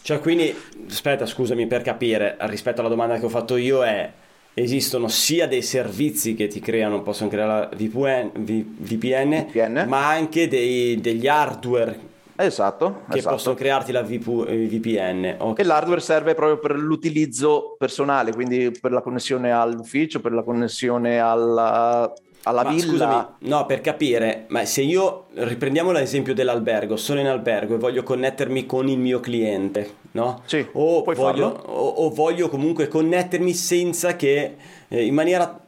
Cioè, 0.03 0.21
quindi, 0.21 0.55
aspetta, 0.89 1.27
scusami 1.27 1.67
per 1.67 1.83
capire, 1.83 2.37
rispetto 2.41 2.81
alla 2.81 2.89
domanda 2.89 3.19
che 3.19 3.25
ho 3.25 3.29
fatto 3.29 3.57
io 3.57 3.85
è 3.85 4.13
esistono 4.59 5.09
sia 5.09 5.47
dei 5.47 5.61
servizi 5.61 6.35
che 6.35 6.47
ti 6.49 6.61
creano, 6.61 7.03
possono 7.03 7.29
creare 7.29 7.69
la 7.71 7.77
VPN, 7.77 8.31
VPN, 8.35 9.47
VPN. 9.51 9.85
ma 9.87 10.09
anche 10.09 10.49
dei- 10.49 10.99
degli 10.99 11.27
hardware 11.27 12.15
Esatto, 12.39 13.03
che 13.11 13.19
esatto. 13.19 13.35
possono 13.35 13.55
crearti 13.55 13.93
la 13.93 14.03
VP 14.03 14.45
eh, 14.49 14.67
VPN. 14.67 15.37
Ok. 15.39 15.59
E 15.59 15.65
l'hardware 15.65 16.01
serve 16.01 16.35
proprio 16.35 16.59
per 16.59 16.79
l'utilizzo 16.79 17.77
personale, 17.79 18.33
quindi 18.33 18.71
per 18.79 18.93
la 18.93 19.01
connessione 19.01 19.51
all'ufficio, 19.53 20.21
per 20.21 20.33
la 20.33 20.43
connessione 20.43 21.19
alla, 21.19 22.13
alla 22.49 22.63
Ma 22.63 22.71
villa. 22.71 22.83
scusami, 22.91 23.25
no, 23.51 23.67
per 23.67 23.81
capire, 23.81 24.45
ma 24.49 24.65
se 24.65 24.83
io 24.83 25.27
riprendiamo 25.35 25.91
l'esempio 25.91 26.33
dell'albergo, 26.33 26.97
sono 26.97 27.19
in 27.21 27.27
albergo 27.27 27.75
e 27.75 27.79
voglio 27.79 28.03
connettermi 28.05 28.67
con 28.67 28.89
il 28.89 28.99
mio 28.99 29.19
cliente, 29.21 29.91
no? 30.13 30.43
Sì, 30.47 30.65
o, 30.73 31.03
puoi 31.03 31.17
voglio, 31.17 31.53
farlo. 31.57 31.73
o, 31.73 31.89
o 32.07 32.11
voglio 32.11 32.49
comunque 32.49 32.87
connettermi 32.89 33.53
senza 33.53 34.15
che 34.15 34.57
eh, 34.89 35.05
in 35.05 35.13
maniera 35.15 35.59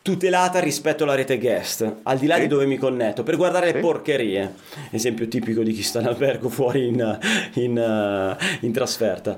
tutelata 0.00 0.60
rispetto 0.60 1.02
alla 1.04 1.14
rete 1.16 1.36
guest, 1.38 1.96
al 2.04 2.16
di 2.18 2.26
là 2.26 2.36
Sì. 2.36 2.42
di 2.42 2.46
dove 2.46 2.64
mi 2.64 2.76
connetto, 2.78 3.22
per 3.24 3.36
guardare 3.36 3.66
le 3.66 3.72
Sì. 3.74 3.78
porcherie. 3.80 4.54
Esempio 4.90 5.26
tipico 5.28 5.62
di 5.62 5.72
chi 5.72 5.82
sta 5.82 6.00
in 6.00 6.06
albergo 6.06 6.48
fuori 6.48 6.86
in, 6.86 7.18
in, 7.54 7.76
eh, 7.76 8.36
in 8.60 8.72
trasferta. 8.72 9.36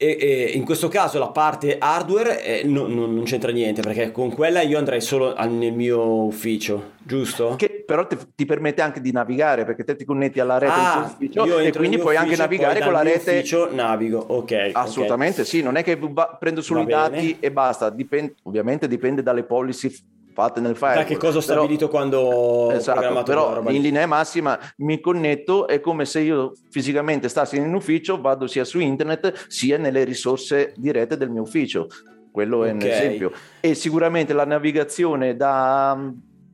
E, 0.00 0.16
e 0.20 0.50
in 0.54 0.64
questo 0.64 0.86
caso 0.86 1.18
la 1.18 1.30
parte 1.30 1.76
hardware 1.76 2.44
eh, 2.44 2.62
no- 2.64 2.86
no- 2.86 3.06
non 3.06 3.24
c'entra 3.24 3.50
niente 3.50 3.82
perché 3.82 4.12
con 4.12 4.32
quella 4.32 4.60
io 4.62 4.78
andrei 4.78 5.00
solo 5.00 5.34
al- 5.34 5.50
nel 5.50 5.72
mio 5.72 6.22
ufficio, 6.22 6.92
giusto? 7.02 7.56
Che 7.56 7.82
però 7.84 8.06
ti, 8.06 8.16
ti 8.36 8.44
permette 8.44 8.80
anche 8.80 9.00
di 9.00 9.10
navigare 9.10 9.64
perché 9.64 9.82
te 9.82 9.96
ti 9.96 10.04
connetti 10.04 10.38
alla 10.38 10.56
rete 10.58 10.72
Ah, 10.72 11.02
ufficio 11.12 11.44
io 11.44 11.58
e 11.58 11.72
quindi 11.72 11.98
puoi 11.98 12.14
anche 12.14 12.36
navigare 12.36 12.80
con 12.80 12.92
la 12.92 13.02
rete. 13.02 13.38
ufficio 13.38 13.74
navigo, 13.74 14.24
ok. 14.24 14.70
Assolutamente 14.72 15.44
sì, 15.44 15.62
non 15.62 15.74
è 15.74 15.82
che 15.82 15.98
prendo 16.38 16.62
solo 16.62 16.84
Va 16.84 16.86
i 16.86 16.90
dati 16.92 17.26
bene. 17.32 17.36
e 17.40 17.50
basta, 17.50 17.90
Dipende- 17.90 18.34
ovviamente 18.44 18.86
dipende 18.86 19.24
dalle 19.24 19.42
policy 19.42 19.92
fatte 20.38 20.60
nel 20.60 20.76
firewall. 20.76 20.98
Da 21.02 21.04
che 21.04 21.16
cosa 21.16 21.38
ho 21.38 21.40
Però- 21.40 21.52
stabilito 21.54 21.88
quando 21.88 22.20
ho 22.20 22.70
Esatto, 22.72 22.92
programmato 23.00 23.24
quella 23.24 23.40
però 23.40 23.54
roba 23.56 23.70
in 23.72 23.82
linea 23.82 24.06
massima 24.06 24.56
mi 24.76 25.00
connetto, 25.00 25.66
è 25.66 25.80
come 25.80 26.04
se 26.04 26.20
io 26.20 26.52
fisicamente 26.70 27.28
stassi 27.28 27.56
in 27.56 27.74
ufficio, 27.74 28.20
vado 28.20 28.46
sia 28.46 28.64
su 28.64 28.78
internet 28.78 29.46
sia 29.48 29.78
nelle 29.78 30.04
risorse 30.04 30.74
dirette 30.76 31.16
del 31.16 31.30
mio 31.30 31.42
ufficio. 31.42 31.88
Quello 32.30 32.62
è 32.64 32.70
un 32.70 32.76
Ok. 32.76 32.84
esempio. 32.84 33.32
E 33.58 33.74
sicuramente 33.74 34.32
la 34.32 34.44
navigazione 34.44 35.34
da 35.34 35.96
mm, 35.96 36.08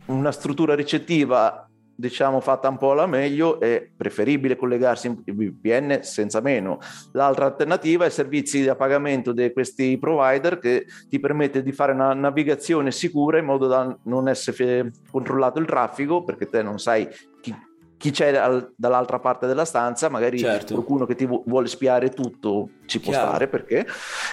una 0.07 0.33
struttura 0.33 0.75
ricettiva, 0.75 1.64
diciamo 1.97 2.41
fatta 2.41 2.69
un 2.69 2.77
po' 2.79 2.93
alla 2.93 3.07
meglio, 3.07 3.61
è 3.61 3.89
preferibile 3.97 4.57
collegarsi 4.57 5.07
in 5.07 5.23
VPN 5.25 6.01
senza 6.03 6.41
meno. 6.41 6.79
L'altra 7.13 7.47
alternativa 7.47 8.05
è 8.05 8.11
servizi 8.11 8.67
a 8.69 8.75
pagamento 8.75 9.33
di 9.33 9.53
questi 9.53 9.97
provider 9.99 10.59
che 10.59 10.87
ti 11.09 11.21
permette 11.21 11.63
di 11.63 11.73
fare 11.73 11.93
una 11.93 12.15
navigazione 12.15 12.91
sicura 12.91 13.39
in 13.39 13.45
modo 13.45 13.67
da 13.67 13.97
non 14.05 14.29
essere 14.29 14.93
controllato 15.11 15.59
il 15.59 15.67
traffico 15.67 16.25
perché 16.25 16.49
te 16.49 16.63
non 16.63 16.79
sai 16.79 17.09
chi, 17.41 17.55
chi 17.97 18.11
c'è 18.11 18.35
al- 18.37 18.73
dall'altra 18.77 19.19
parte 19.19 19.47
della 19.47 19.65
stanza, 19.65 20.09
magari 20.09 20.39
Certo. 20.39 20.75
qualcuno 20.75 21.07
che 21.07 21.15
ti 21.15 21.25
vu- 21.27 21.43
vuole 21.47 21.69
spiare 21.69 22.11
tutto 22.11 22.71
ci 22.87 23.01
può 23.01 23.13
Chiaro. 23.13 23.29
stare 23.29 23.49
perché 23.49 23.87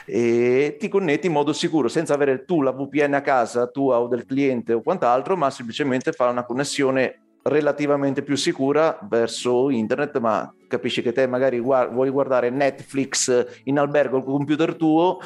e 0.05 0.75
ti 0.79 0.87
connetti 0.89 1.27
in 1.27 1.33
modo 1.33 1.53
sicuro 1.53 1.87
senza 1.87 2.13
avere 2.13 2.43
tu 2.43 2.61
la 2.61 2.71
VPN 2.71 3.13
a 3.13 3.21
casa 3.21 3.67
tua 3.67 3.99
o 3.99 4.07
del 4.07 4.25
cliente 4.25 4.73
o 4.73 4.81
quant'altro, 4.81 5.37
ma 5.37 5.49
semplicemente 5.49 6.11
fare 6.11 6.31
una 6.31 6.43
connessione 6.43 7.19
relativamente 7.43 8.21
più 8.21 8.35
sicura 8.35 8.99
verso 9.09 9.69
internet, 9.69 10.19
ma 10.19 10.53
capisci 10.67 11.01
che 11.01 11.11
te 11.11 11.27
magari 11.27 11.59
guar- 11.59 11.91
vuoi 11.91 12.09
guardare 12.09 12.49
Netflix 12.49 13.61
in 13.65 13.79
albergo 13.79 14.21
col 14.21 14.33
computer 14.33 14.75
tuo 14.75 15.19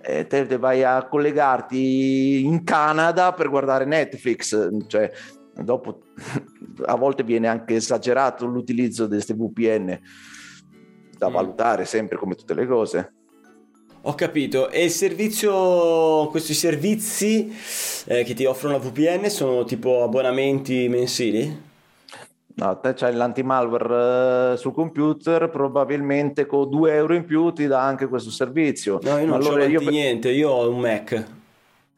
e 0.00 0.26
te, 0.26 0.46
te 0.46 0.58
vai 0.58 0.84
a 0.84 1.06
collegarti 1.06 2.44
in 2.44 2.64
Canada 2.64 3.32
per 3.32 3.48
guardare 3.48 3.84
Netflix, 3.84 4.68
cioè 4.86 5.10
dopo 5.54 6.02
a 6.86 6.94
volte 6.94 7.24
viene 7.24 7.48
anche 7.48 7.74
esagerato 7.74 8.46
l'utilizzo 8.46 9.04
di 9.06 9.14
queste 9.14 9.34
VPN 9.34 9.98
da 11.18 11.28
Mm. 11.28 11.32
valutare 11.32 11.84
sempre 11.84 12.16
come 12.16 12.36
tutte 12.36 12.54
le 12.54 12.66
cose. 12.66 13.12
Ho 14.08 14.14
capito. 14.14 14.70
E 14.70 14.84
il 14.84 14.90
servizio, 14.90 16.28
questi 16.28 16.54
servizi 16.54 17.54
eh, 18.06 18.24
che 18.24 18.32
ti 18.32 18.46
offrono 18.46 18.78
la 18.78 18.82
VPN 18.82 19.28
sono 19.28 19.64
tipo 19.64 20.02
abbonamenti 20.02 20.88
mensili? 20.88 21.66
No, 22.54 22.80
te 22.80 22.94
c'hai 22.94 23.14
l'antimalware 23.14 24.54
eh, 24.54 24.56
sul 24.56 24.72
computer, 24.72 25.50
probabilmente 25.50 26.46
con 26.46 26.70
2 26.70 26.94
euro 26.94 27.14
in 27.14 27.26
più 27.26 27.52
ti 27.52 27.66
dà 27.66 27.82
anche 27.82 28.08
questo 28.08 28.30
servizio. 28.30 28.98
No, 29.02 29.10
io 29.18 29.26
non 29.26 29.28
Ma 29.28 29.34
ho 29.34 29.38
allora 29.40 29.66
io- 29.66 29.80
niente, 29.80 30.30
io 30.30 30.52
ho 30.52 30.70
un 30.70 30.80
Mac. 30.80 31.26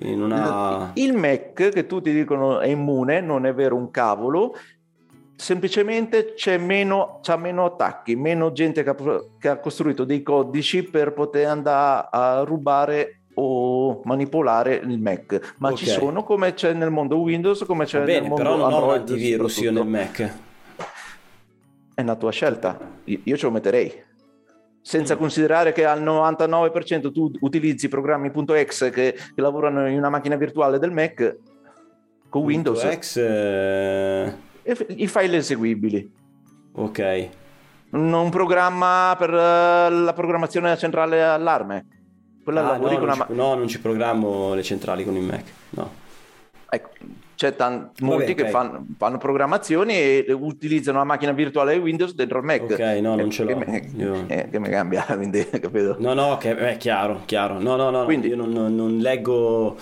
Ha... 0.03 0.91
Il 0.95 1.13
Mac 1.13 1.69
che 1.69 1.87
tutti 1.87 2.13
dicono 2.13 2.59
è 2.59 2.67
immune, 2.67 3.21
non 3.21 3.47
è 3.47 3.55
vero 3.55 3.77
un 3.77 3.89
cavolo, 3.93 4.57
semplicemente 5.41 6.35
c'è 6.35 6.59
meno, 6.59 7.19
c'ha 7.23 7.37
meno 7.37 7.65
attacchi, 7.65 8.15
meno 8.15 8.53
gente 8.53 8.83
che 8.83 8.91
ha, 8.91 8.97
che 9.39 9.49
ha 9.49 9.59
costruito 9.59 10.05
dei 10.05 10.23
codici 10.23 10.83
per 10.83 11.13
poter 11.15 11.47
andare 11.47 12.09
a 12.11 12.41
rubare 12.45 13.23
o 13.35 14.03
manipolare 14.05 14.75
il 14.75 15.01
Mac, 15.01 15.55
ma 15.59 15.73
ci 15.73 15.87
Ok. 15.89 15.91
sono 15.99 16.25
come 16.25 16.53
c'è 16.53 16.75
nel 16.75 16.91
mondo 16.91 17.19
Windows, 17.19 17.65
come 17.65 17.87
c'è 17.87 18.01
Va 18.01 18.05
nel 18.05 18.15
bene, 18.17 18.29
mondo 18.29 18.43
però 18.43 18.57
non 18.57 18.65
ho 18.65 18.67
un 18.69 18.75
Android 18.83 19.01
antivirus 19.01 19.57
io 19.59 19.73
nel. 19.73 19.87
Mac. 19.87 20.35
È 21.95 22.01
una 22.03 22.17
tua 22.17 22.31
scelta, 22.31 22.79
io 23.05 23.37
ce 23.37 23.47
lo 23.47 23.51
metterei. 23.53 24.09
senza 24.83 25.17
considerare 25.17 25.73
che 25.73 25.85
al 25.85 26.03
99% 26.03 27.13
tu 27.13 27.31
utilizzi 27.41 27.89
programmi.exe 27.89 28.91
che, 28.91 29.13
che 29.35 29.41
lavorano 29.41 29.87
in 29.89 29.97
una 29.99 30.09
macchina 30.09 30.37
virtuale 30.37 30.79
del 30.79 30.91
Mac 30.91 31.37
con 32.29 32.43
Windows. 32.45 32.89
X, 32.99 33.17
eh, 33.17 34.33
I 34.97 35.07
file 35.07 35.37
eseguibili. 35.37 36.11
ok. 36.73 37.29
Un, 37.93 38.13
un 38.13 38.31
programma 38.31 39.17
per 39.19 39.31
eh, 39.31 39.91
la 39.91 40.13
programmazione 40.15 40.77
centrale 40.77 41.23
allarme. 41.25 41.87
Quella 42.45 42.61
Ah, 42.61 42.73
lavori 42.73 42.95
no, 42.95 42.99
con 43.01 43.09
non 43.09 43.17
una 43.17 43.27
ci, 43.27 43.33
no, 43.35 43.55
non 43.55 43.69
ci 43.69 43.81
programmo 43.81 44.55
le 44.55 44.63
centrali 44.63 45.05
con 45.05 45.17
il 45.17 45.23
Mac. 45.23 45.43
No. 45.71 45.91
ecco, 46.71 46.91
c'è 47.35 47.57
tan- 47.57 47.91
molti 48.01 48.31
ok. 48.31 48.37
che 48.37 48.49
fanno, 48.49 48.87
fanno 48.97 49.19
programmazioni 49.19 49.93
e 49.95 50.27
utilizzano 50.33 50.99
la 50.99 51.05
macchina 51.05 51.33
virtuale 51.33 51.77
Windows 51.79 52.15
dentro 52.15 52.39
il 52.39 52.45
Mac. 52.45 52.63
Ok, 52.63 52.79
no, 52.79 53.17
non 53.17 53.27
Eh, 53.27 53.31
ce 53.31 53.45
che 53.45 53.53
l'ho. 53.55 53.59
me- 53.59 53.91
Io- 53.97 54.25
eh, 54.29 54.49
che 54.51 54.59
mi 54.61 54.69
cambia, 54.69 55.03
quindi, 55.17 55.45
capito? 55.49 55.97
No, 55.99 56.15
no, 56.15 56.37
che 56.39 56.57
è 56.57 56.77
chiaro, 56.77 57.23
chiaro. 57.25 57.59
No, 57.59 57.75
no, 57.77 57.91
no, 57.91 58.05
Quindi- 58.05 58.29
io 58.29 58.37
non- 58.37 58.53
non 58.75 58.99
leggo 58.99 59.77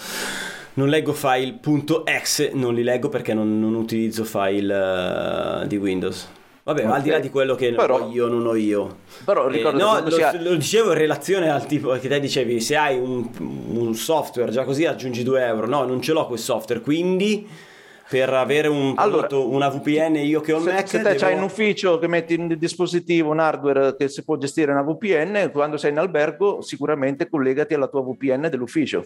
non 0.79 0.89
leggo 0.89 1.13
file 1.13 1.59
.exe, 2.05 2.53
non 2.55 2.73
li 2.73 2.85
leggo 2.85 3.09
perché 3.09 3.35
non, 3.35 3.59
non 3.59 3.75
utilizzo 3.75 4.23
file 4.25 5.63
eh, 5.63 5.67
di 5.67 5.77
Windows. 5.77 6.29
Vabbè, 6.63 6.85
Ok. 6.87 6.93
al 6.93 7.03
di 7.03 7.11
là 7.11 7.19
di 7.19 7.31
quello 7.31 7.55
che 7.57 7.73
Però- 7.73 7.99
ho 7.99 8.11
io 8.13 8.29
non 8.29 8.47
ho 8.47 8.55
io. 8.55 8.99
Però 9.25 9.49
Eh, 9.49 9.53
ricorda 9.53 9.79
no, 9.85 10.01
lo, 10.05 10.11
si 10.11 10.23
ha- 10.23 10.41
lo 10.41 10.55
dicevo 10.55 10.93
in 10.93 10.99
relazione 10.99 11.51
al 11.51 11.67
tipo 11.67 11.91
che 11.99 12.09
te 12.09 12.21
dicevi, 12.21 12.61
se 12.61 12.77
hai 12.77 12.97
un, 12.99 13.29
un 13.39 13.95
software 13.95 14.53
già 14.53 14.65
così 14.65 14.85
aggiungi 14.85 15.23
2 15.25 15.45
euro. 15.45 15.67
No, 15.67 15.85
non 15.85 16.01
ce 16.01 16.13
l'ho 16.13 16.27
quel 16.27 16.39
software, 16.39 16.81
quindi 16.83 17.47
per 18.09 18.33
avere 18.33 18.69
un 18.69 18.93
Allora, 18.97 19.27
prodotto, 19.27 19.51
una 19.51 19.69
VPN 19.69 20.17
io 20.17 20.41
che 20.41 20.53
ho 20.53 20.59
il 20.59 20.63
se, 20.65 20.73
Mac 20.73 20.89
se 20.89 20.97
te 20.99 21.03
devo- 21.05 21.19
c'hai 21.19 21.35
in 21.35 21.43
ufficio 21.43 21.99
che 21.99 22.07
metti 22.07 22.35
in 22.35 22.55
dispositivo 22.59 23.31
un 23.31 23.41
hardware 23.41 23.97
che 23.97 24.09
si 24.09 24.23
può 24.23 24.37
gestire 24.37 24.71
una 24.71 24.83
VPN, 24.83 25.51
quando 25.51 25.77
sei 25.77 25.91
in 25.91 25.99
albergo 25.99 26.61
sicuramente 26.63 27.29
collegati 27.29 27.75
alla 27.75 27.89
tua 27.89 28.03
VPN 28.03 28.49
dell'ufficio. 28.51 29.05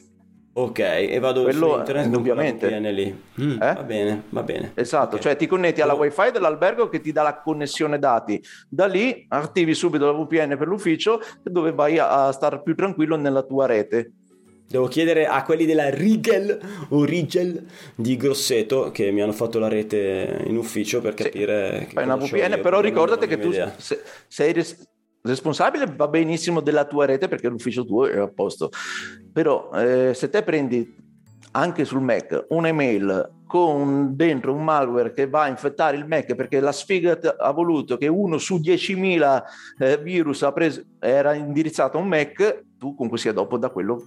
Ok, 0.55 0.79
e 0.81 1.19
vado 1.19 1.45
Quello, 1.45 1.71
su 1.73 1.79
internet 1.79 2.13
con 2.13 2.23
quella 2.23 2.43
indubbiamente. 2.43 2.69
VPN 2.69 2.95
lì. 2.95 3.23
Mm, 3.41 3.53
Eh? 3.53 3.73
Va 3.75 3.83
bene, 3.85 4.23
va 4.29 4.43
bene. 4.43 4.73
Esatto, 4.75 5.17
Ok. 5.17 5.23
cioè 5.23 5.37
ti 5.37 5.47
connetti 5.47 5.81
alla 5.81 5.95
wifi 5.95 6.31
dell'albergo 6.31 6.89
che 6.91 7.01
ti 7.01 7.11
dà 7.11 7.23
la 7.23 7.41
connessione 7.41 7.99
dati. 7.99 8.43
Da 8.69 8.87
lì 8.87 9.25
attivi 9.29 9.73
subito 9.73 10.05
la 10.05 10.13
VPN 10.13 10.59
per 10.59 10.67
l'ufficio 10.67 11.21
dove 11.43 11.73
vai 11.73 11.99
a, 11.99 12.27
a 12.27 12.33
stare 12.33 12.61
più 12.63 12.75
tranquillo 12.75 13.17
nella 13.17 13.43
tua 13.43 13.65
rete. 13.65 14.13
Devo 14.69 14.89
chiedere 14.89 15.27
a 15.27 15.43
quelli 15.43 15.67
della 15.67 15.91
Rigel 15.91 16.59
o 16.91 17.05
Rigel 17.05 17.67
di 17.95 18.17
Grosseto 18.17 18.91
che 18.91 19.11
mi 19.11 19.21
hanno 19.21 19.33
fatto 19.33 19.59
la 19.59 19.69
rete 19.69 20.43
in 20.47 20.57
ufficio 20.57 21.01
per 21.01 21.15
Sì, 21.17 21.25
capire 21.25 21.87
che 21.89 21.93
Fai 21.93 22.05
una 22.05 22.17
VPN, 22.17 22.53
io, 22.53 22.61
però 22.61 22.79
ho 22.79 22.81
che 23.27 23.39
tu 23.39 23.53
se- 23.77 24.03
sei 24.29 24.53
res- 24.55 24.89
responsabile, 25.23 25.87
va 25.87 26.09
benissimo 26.09 26.61
della 26.61 26.85
tua 26.85 27.07
rete 27.07 27.29
perché 27.29 27.49
l'ufficio 27.49 27.85
tuo 27.85 28.07
è 28.07 28.19
a 28.19 28.29
posto. 28.29 28.71
Però 29.33 29.71
eh, 29.73 30.13
se 30.15 30.29
te 30.29 30.43
prendi 30.43 31.01
anche 31.53 31.85
sul 31.85 32.01
Mac 32.01 32.47
un'email 32.49 33.31
con 33.47 34.17
dentro 34.17 34.55
un 34.55 34.65
malware 34.65 35.13
che 35.13 35.29
va 35.29 35.43
a 35.43 35.49
infettare 35.49 35.97
il 35.99 36.07
Mac 36.07 36.35
perché 36.35 36.59
la 36.61 36.73
sfiga 36.73 37.19
ha 37.39 37.51
voluto 37.51 37.99
che 37.99 38.09
uno 38.09 38.39
su 38.39 38.57
10.000 38.57 39.43
eh, 39.79 39.99
virus 39.99 40.51
preso, 40.55 40.83
era 40.99 41.35
indirizzato 41.35 41.99
a 41.99 42.01
un 42.01 42.09
Mac, 42.09 42.65
tu 42.79 42.95
comunque 42.95 43.19
sia 43.19 43.33
dopo 43.33 43.59
da 43.59 43.69
quello 43.69 44.03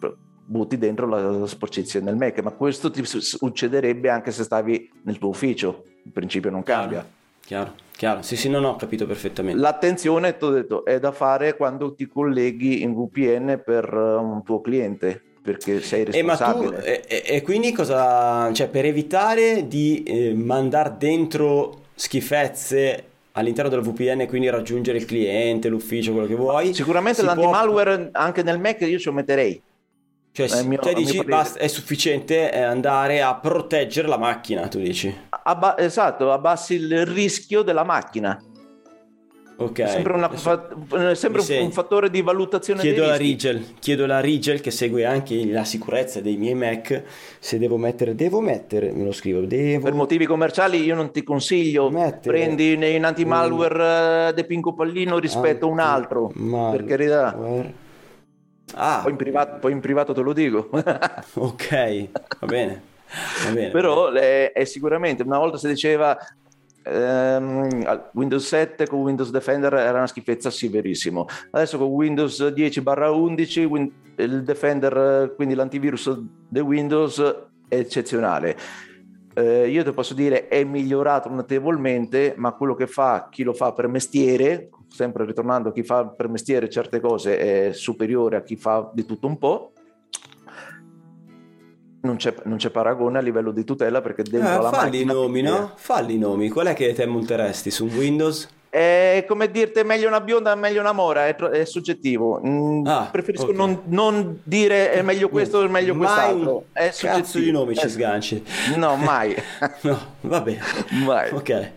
butti 0.47 0.77
dentro 0.77 1.07
la, 1.07 1.45
sporcizia 1.45 2.01
nel 2.01 2.15
Mac, 2.15 2.39
ma 2.41 2.51
questo 2.51 2.89
ti 2.89 3.05
su- 3.05 3.19
succederebbe 3.19 4.09
anche 4.09 4.31
se 4.31 4.43
stavi 4.43 4.91
nel 5.03 5.19
tuo 5.19 5.29
ufficio, 5.29 5.83
il 6.03 6.11
principio 6.11 6.49
non 6.49 6.63
cambia. 6.63 7.05
Chiaro, 7.45 7.75
chiaro. 7.95 8.21
Sì, 8.23 8.35
sì, 8.35 8.49
no, 8.49 8.59
no, 8.59 8.69
ho 8.69 8.75
capito 8.75 9.05
perfettamente. 9.05 9.59
L'attenzione, 9.59 10.35
ti 10.37 10.43
ho 10.45 10.49
detto, 10.49 10.83
è 10.83 10.99
da 10.99 11.11
fare 11.11 11.55
quando 11.55 11.93
ti 11.93 12.07
colleghi 12.07 12.81
in 12.81 12.93
VPN 12.95 13.61
per 13.63 13.85
eh, 13.93 14.15
un 14.15 14.43
tuo 14.43 14.61
cliente, 14.61 15.21
perché 15.41 15.79
sei 15.81 16.03
E 16.09 16.23
ma 16.23 16.35
tu, 16.35 16.43
responsabile. 16.43 17.03
e, 17.07 17.23
e- 17.35 17.41
quindi 17.43 17.71
cosa, 17.71 18.51
cioè 18.51 18.67
per 18.67 18.85
evitare 18.85 19.67
di 19.67 20.01
eh, 20.03 20.33
mandare 20.33 20.95
dentro 20.97 21.83
schifezze 21.93 23.03
all'interno 23.33 23.69
della 23.69 23.81
VPN 23.83 24.21
e 24.21 24.27
quindi 24.27 24.49
raggiungere 24.49 24.97
il 24.97 25.05
cliente, 25.05 25.67
l'ufficio, 25.69 26.13
quello 26.13 26.27
che 26.27 26.35
vuoi. 26.35 26.73
Sicuramente 26.73 27.19
si 27.19 27.25
può- 27.25 27.35
l'antimalware 27.35 28.09
anche 28.13 28.41
nel 28.41 28.59
Mac 28.59 28.81
io 28.81 28.97
ci 28.97 29.11
metterei. 29.11 29.61
Cioè, 30.35 30.49
È 30.49 30.59
il 30.59 30.67
mio- 30.67 30.79
mio 30.83 30.93
dici 30.93 31.23
basta, 31.23 31.59
è 31.59 31.67
sufficiente 31.67 32.51
eh, 32.51 32.59
andare 32.59 33.21
a 33.21 33.35
proteggere 33.35 34.05
la 34.09 34.17
macchina, 34.17 34.67
tu 34.67 34.79
dici. 34.79 35.15
Abba- 35.29 35.77
esatto, 35.77 36.33
abbassi 36.33 36.73
il 36.73 37.05
rischio 37.05 37.61
della 37.61 37.85
macchina. 37.85 38.37
Ok. 39.57 39.79
È 39.79 39.87
sempre, 39.87 40.11
una- 40.11 40.27
fa- 40.27 40.67
sempre 41.13 41.39
un, 41.59 41.63
un 41.67 41.71
fattore 41.71 42.09
di 42.09 42.21
valutazione 42.21 42.81
Chiedo 42.81 43.05
alla. 43.05 43.15
Rigel, 43.15 43.63
chiedo 43.79 44.03
alla 44.03 44.19
Rigel 44.19 44.59
che 44.59 44.71
segue 44.71 45.05
anche 45.05 45.45
la 45.49 45.63
sicurezza 45.63 46.19
dei 46.19 46.35
miei 46.35 46.53
Mac 46.55 47.03
se 47.39 47.57
devo 47.57 47.77
mettere, 47.77 48.13
devo 48.15 48.41
mettere, 48.41 48.91
me 48.91 49.05
lo 49.05 49.13
scrivo, 49.13 49.39
devo 49.45 49.85
Per 49.85 49.93
motivi 49.93 50.25
commerciali 50.25 50.83
io 50.83 50.95
non 50.95 51.11
ti 51.11 51.23
consiglio, 51.23 51.89
Mettere 51.89 52.37
prendi 52.37 52.73
in 52.73 53.05
antimalware 53.05 54.27
eh, 54.27 54.33
De 54.33 54.43
Pinco 54.43 54.73
Pallino 54.73 55.17
rispetto 55.17 55.67
a 55.67 55.69
un 55.69 55.79
altro, 55.79 56.25
Antimalware. 56.25 56.75
per 56.75 56.85
carità. 56.85 57.37
Ah, 58.77 58.99
Poi 59.01 59.11
in, 59.11 59.17
privato, 59.17 59.57
poi 59.59 59.71
in 59.71 59.79
privato 59.79 60.13
te 60.13 60.21
lo 60.21 60.33
dico. 60.33 60.69
ok, 61.33 62.09
va 62.39 62.45
bene, 62.47 62.81
va 63.45 63.51
bene. 63.51 63.69
Però 63.71 64.11
è, 64.11 64.51
è 64.51 64.65
sicuramente, 64.65 65.23
una 65.23 65.37
volta 65.37 65.57
si 65.57 65.67
diceva 65.67 66.17
ehm, 66.83 68.09
Windows 68.13 68.45
7 68.45 68.87
con 68.87 68.99
Windows 68.99 69.31
Defender 69.31 69.73
era 69.73 69.97
una 69.97 70.07
schifezza, 70.07 70.49
sì, 70.49 70.67
verissimo. 70.67 71.27
Adesso 71.51 71.77
con 71.77 71.87
Windows 71.87 72.41
10-11 72.41 73.63
Win- 73.65 73.91
il 74.17 74.43
Defender, 74.43 74.97
eh, 74.97 75.35
quindi 75.35 75.55
l'antivirus 75.55 76.17
di 76.47 76.59
Windows, 76.59 77.19
è 77.67 77.75
eccezionale. 77.75 78.55
Eh, 79.37 79.67
io 79.67 79.83
ti 79.83 79.91
posso 79.91 80.13
dire 80.13 80.47
è 80.47 80.63
migliorato 80.63 81.27
notevolmente, 81.29 82.35
ma 82.37 82.53
quello 82.53 82.73
che 82.73 82.87
fa 82.87 83.27
chi 83.29 83.43
lo 83.43 83.53
fa 83.53 83.73
per 83.73 83.87
mestiere, 83.89 84.69
sempre 84.87 85.25
ritornando 85.25 85.73
chi 85.73 85.83
fa 85.83 86.07
per 86.07 86.29
mestiere 86.29 86.69
certe 86.69 87.01
cose, 87.01 87.37
è 87.37 87.73
superiore 87.73 88.37
a 88.37 88.43
chi 88.43 88.55
fa 88.55 88.89
di 88.93 89.05
tutto 89.05 89.27
un 89.27 89.37
po'. 89.37 89.73
Non 92.03 92.15
c'è, 92.17 92.33
non 92.43 92.57
c'è 92.57 92.69
paragone 92.69 93.17
a 93.17 93.21
livello 93.21 93.51
di 93.51 93.63
tutela 93.63 93.99
perché 93.99 94.23
dentro 94.23 94.53
Eh, 94.53 94.61
la 94.61 94.69
falli 94.69 95.01
i 95.01 95.05
macchina 95.05 95.25
nomi, 95.25 95.41
no? 95.41 95.71
Falli 95.75 96.13
i 96.13 96.17
nomi. 96.19 96.49
Qual 96.49 96.67
è 96.67 96.73
che 96.73 96.93
te 96.93 97.05
monteresti 97.05 97.71
su 97.71 97.87
Windows? 97.87 98.47
È 98.75 99.23
come 99.25 99.49
dirti 99.49 99.81
meglio 99.83 100.09
una 100.09 100.19
bionda, 100.19 100.53
meglio 100.55 100.81
una 100.81 100.91
mora, 100.91 101.27
è, 101.27 101.35
è 101.35 101.63
soggettivo. 101.63 102.41
Mm, 102.45 102.85
Ah, 102.85 103.07
preferisco 103.09 103.45
ok. 103.45 103.55
non, 103.55 103.81
non 103.85 104.39
dire 104.43 104.91
è 104.91 105.01
meglio 105.01 105.29
questo 105.29 105.59
o 105.59 105.67
meglio 105.69 105.95
Mai 105.95 106.05
quest'altro. 106.07 106.51
un 106.57 106.63
È 106.73 106.91
cazzo 106.93 107.39
di 107.39 107.51
nomi 107.51 107.73
ci 107.73 107.87
sganci. 107.89 108.43
No, 108.75 108.97
mai. 108.97 109.33
No, 109.83 110.15
va 110.21 110.41
bene. 110.41 110.59
Mai. 111.05 111.31
Ok, 111.31 111.71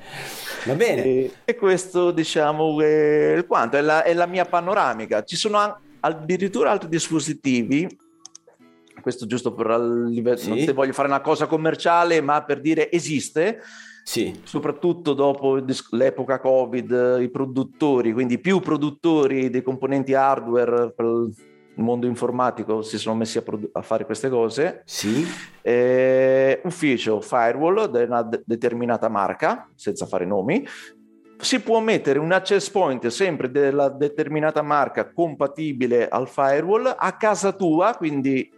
va 0.64 0.74
bene. 0.74 1.04
E, 1.04 1.32
e 1.44 1.54
questo, 1.54 2.10
diciamo, 2.10 2.80
è 2.82 3.34
il 3.36 3.46
quanto, 3.46 3.76
è 3.76 3.80
la, 3.80 4.02
è 4.02 4.12
la 4.12 4.26
mia 4.26 4.44
panoramica. 4.44 5.22
Ci 5.22 5.36
sono 5.36 5.78
addirittura 6.00 6.72
altri 6.72 6.88
dispositivi, 6.88 7.86
questo 9.00 9.26
giusto 9.26 9.52
per 9.54 9.68
al 9.68 10.06
livello, 10.08 10.36
Sì. 10.36 10.64
non 10.64 10.74
voglio 10.74 10.92
fare 10.92 11.06
una 11.06 11.20
cosa 11.20 11.46
commerciale, 11.46 12.20
ma 12.20 12.42
per 12.42 12.60
dire 12.60 12.90
esiste, 12.90 13.60
Sì, 14.08 14.40
soprattutto 14.42 15.12
dopo 15.12 15.62
l'epoca 15.90 16.40
Covid, 16.40 16.90
eh, 17.18 17.22
i 17.24 17.28
produttori, 17.28 18.14
quindi 18.14 18.38
più 18.38 18.58
produttori 18.58 19.50
di 19.50 19.60
componenti 19.60 20.14
hardware 20.14 20.94
per 20.94 21.04
il 21.04 21.84
mondo 21.84 22.06
informatico 22.06 22.80
si 22.80 22.96
sono 22.96 23.16
messi 23.16 23.36
a, 23.36 23.42
produ- 23.42 23.68
a 23.70 23.82
fare 23.82 24.06
queste 24.06 24.30
cose. 24.30 24.80
sì. 24.86 25.26
Eh, 25.60 26.62
ufficio 26.64 27.20
firewall 27.20 27.90
di 27.90 28.02
una 28.04 28.22
de- 28.22 28.42
determinata 28.46 29.10
marca, 29.10 29.68
senza 29.74 30.06
fare 30.06 30.24
nomi. 30.24 30.66
Si 31.38 31.60
può 31.60 31.78
mettere 31.80 32.18
un 32.18 32.32
access 32.32 32.70
point 32.70 33.06
sempre 33.08 33.50
della 33.50 33.90
determinata 33.90 34.62
marca 34.62 35.12
compatibile 35.12 36.08
al 36.08 36.28
firewall 36.28 36.94
a 36.96 37.12
casa 37.18 37.52
tua, 37.52 37.94
quindi 37.94 38.38
in- 38.38 38.57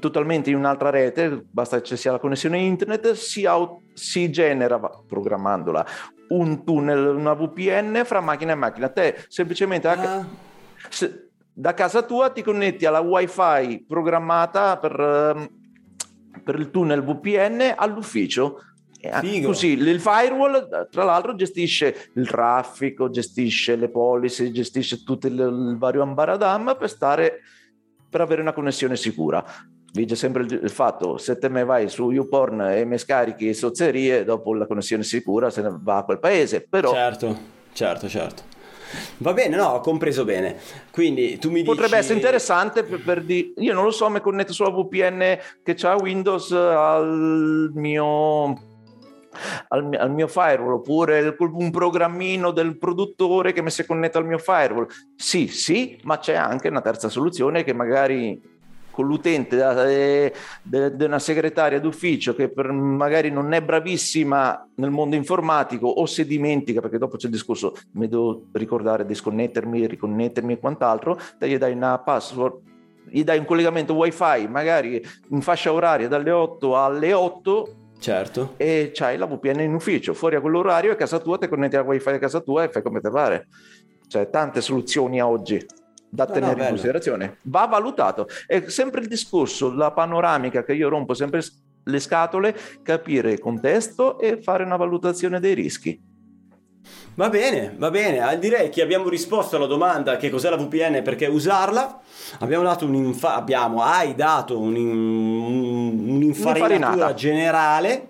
totalmente 0.00 0.50
in 0.50 0.56
un'altra 0.56 0.90
rete, 0.90 1.44
basta 1.50 1.78
che 1.78 1.84
ci 1.84 1.96
sia 1.96 2.12
la 2.12 2.18
connessione 2.18 2.58
internet, 2.58 3.12
si, 3.12 3.44
au- 3.46 3.82
si 3.92 4.30
genera, 4.30 4.78
programmandola, 4.78 5.86
un 6.28 6.64
tunnel, 6.64 7.14
una 7.14 7.34
VPN 7.34 8.02
fra 8.04 8.20
macchina 8.20 8.52
e 8.52 8.56
macchina. 8.56 8.88
Te 8.88 9.24
semplicemente 9.28 9.88
Ah, 9.88 10.26
se- 10.88 11.28
da 11.52 11.74
casa 11.74 12.02
tua 12.02 12.30
ti 12.30 12.42
connetti 12.42 12.84
alla 12.86 13.00
wifi 13.00 13.84
programmata 13.86 14.76
per, 14.78 15.00
ehm, 15.00 15.48
per 16.42 16.56
il 16.56 16.70
tunnel 16.70 17.02
VPN 17.02 17.74
all'ufficio. 17.76 18.60
Figo. 19.20 19.48
Così 19.48 19.68
il 19.68 20.00
firewall, 20.00 20.88
tra 20.90 21.04
l'altro, 21.04 21.34
gestisce 21.36 22.10
il 22.14 22.26
traffico, 22.26 23.08
gestisce 23.08 23.76
le 23.76 23.88
policy, 23.88 24.50
gestisce 24.50 25.04
tutto 25.04 25.28
il, 25.28 25.34
il 25.34 25.76
vario 25.78 26.02
ambaradam 26.02 26.74
per 26.76 26.88
stare 26.88 27.40
per 28.16 28.24
avere 28.24 28.40
una 28.40 28.54
connessione 28.54 28.96
sicura. 28.96 29.44
Vige 29.92 30.14
sempre 30.14 30.42
il, 30.42 30.70
fatto, 30.70 31.18
se 31.18 31.38
te 31.38 31.48
me 31.48 31.64
vai 31.64 31.88
su 31.88 32.10
YouPorn 32.10 32.60
e 32.62 32.84
mi 32.84 32.98
scarichi 32.98 33.52
sozzerie, 33.52 34.24
dopo 34.24 34.54
la 34.54 34.66
connessione 34.66 35.02
sicura 35.02 35.50
se 35.50 35.62
ne 35.62 35.76
va 35.80 35.98
a 35.98 36.04
quel 36.04 36.18
paese. 36.18 36.66
Però 36.68 36.90
certo, 36.90 37.36
certo, 37.72 38.08
certo. 38.08 38.42
Va 39.18 39.32
bene, 39.32 39.56
no, 39.56 39.66
ho 39.66 39.80
compreso 39.80 40.24
bene. 40.24 40.56
Quindi 40.90 41.38
tu 41.38 41.50
mi 41.50 41.62
Potrebbe 41.62 41.88
dici... 41.88 41.98
essere 41.98 42.14
interessante 42.14 42.84
per, 42.84 43.02
per 43.02 43.22
di... 43.22 43.52
Io 43.58 43.74
non 43.74 43.84
lo 43.84 43.90
so, 43.90 44.08
mi 44.08 44.20
connetto 44.20 44.52
sulla 44.52 44.70
VPN 44.70 45.38
che 45.62 45.74
c'ha 45.74 45.94
Windows 45.96 46.52
al 46.52 47.70
mio... 47.74 48.75
Al, 49.68 49.96
al 49.98 50.10
mio 50.10 50.26
firewall 50.28 50.74
oppure 50.74 51.18
il- 51.20 51.36
un 51.38 51.70
programmino 51.70 52.50
del 52.50 52.78
produttore 52.78 53.52
che 53.52 53.62
mi 53.62 53.70
si 53.70 53.84
connette 53.86 54.18
al 54.18 54.26
mio 54.26 54.38
firewall. 54.38 54.86
Sì 55.14 55.46
sì 55.48 55.98
ma 56.04 56.18
c'è 56.18 56.34
anche 56.34 56.68
una 56.68 56.80
terza 56.80 57.08
soluzione 57.08 57.64
che 57.64 57.72
magari 57.72 58.54
con 58.96 59.06
l'utente 59.06 60.32
di 60.62 61.04
una 61.04 61.18
segretaria 61.18 61.78
d'ufficio 61.78 62.34
che 62.34 62.48
per- 62.48 62.72
magari 62.72 63.30
non 63.30 63.52
è 63.52 63.60
bravissima 63.60 64.66
nel 64.76 64.88
mondo 64.90 65.16
informatico 65.16 65.86
o 65.86 66.06
si 66.06 66.24
dimentica, 66.26 66.80
perché 66.80 66.96
dopo 66.96 67.18
c'è 67.18 67.26
il 67.26 67.32
discorso 67.32 67.74
mi 67.92 68.08
devo 68.08 68.46
ricordare 68.52 69.04
di 69.04 69.14
sconnettermi, 69.14 69.86
riconnettermi 69.86 70.54
e 70.54 70.58
quant'altro, 70.58 71.18
te 71.38 71.46
gli 71.46 71.58
dai 71.58 71.72
una 71.74 71.98
password, 71.98 72.60
gli 73.10 73.22
dai 73.22 73.38
un 73.38 73.44
collegamento 73.44 73.92
wifi 73.92 74.48
magari 74.48 75.00
in 75.28 75.42
fascia 75.42 75.72
oraria 75.74 76.08
dalle 76.08 76.30
8 76.30 76.76
alle 76.78 77.12
8 77.12 77.74
Certo. 77.98 78.54
e 78.56 78.90
c'hai 78.94 79.16
la 79.16 79.26
VPN 79.26 79.60
in 79.60 79.74
ufficio, 79.74 80.14
fuori 80.14 80.36
a 80.36 80.40
quell'orario 80.40 80.92
a 80.92 80.94
casa 80.96 81.18
tua, 81.18 81.38
ti 81.38 81.48
connetti 81.48 81.76
al 81.76 81.84
wifi 81.86 82.08
a 82.10 82.18
casa 82.18 82.40
tua 82.40 82.64
e 82.64 82.68
fai 82.68 82.82
come 82.82 83.00
te 83.00 83.10
pare. 83.10 83.48
Cioè, 84.08 84.30
tante 84.30 84.60
soluzioni 84.60 85.20
a 85.20 85.26
oggi 85.28 85.64
da 86.08 86.22
No, 86.24 86.28
no, 86.28 86.34
tenere 86.34 86.52
in 86.52 86.56
bello. 86.58 86.68
considerazione. 86.70 87.38
Va 87.42 87.66
valutato. 87.66 88.28
È 88.46 88.68
sempre 88.68 89.00
il 89.00 89.08
discorso, 89.08 89.74
la 89.74 89.90
panoramica 89.92 90.62
che 90.62 90.74
io 90.74 90.88
rompo 90.88 91.14
sempre 91.14 91.40
le 91.88 92.00
scatole, 92.00 92.54
capire 92.82 93.32
il 93.32 93.38
contesto 93.40 94.18
e 94.20 94.40
fare 94.40 94.62
una 94.64 94.76
valutazione 94.76 95.40
dei 95.40 95.54
rischi. 95.54 96.00
Va 97.14 97.28
bene, 97.30 97.74
va 97.78 97.90
bene. 97.90 98.20
Ah, 98.20 98.34
Direi 98.34 98.68
che 98.68 98.82
abbiamo 98.82 99.08
risposto 99.08 99.56
alla 99.56 99.66
domanda 99.66 100.16
che 100.18 100.28
cos'è 100.28 100.50
la 100.50 100.56
VPN 100.56 100.96
e 100.96 101.02
perché 101.02 101.26
usarla. 101.26 102.00
Abbiamo 102.40 102.62
dato 102.64 102.84
un'infa- 102.84 103.34
abbiamo, 103.36 103.82
hai 103.82 104.14
dato 104.14 104.58
un- 104.58 104.74
un- 104.76 106.08
un'infarinatura 106.08 107.14
generale. 107.14 108.06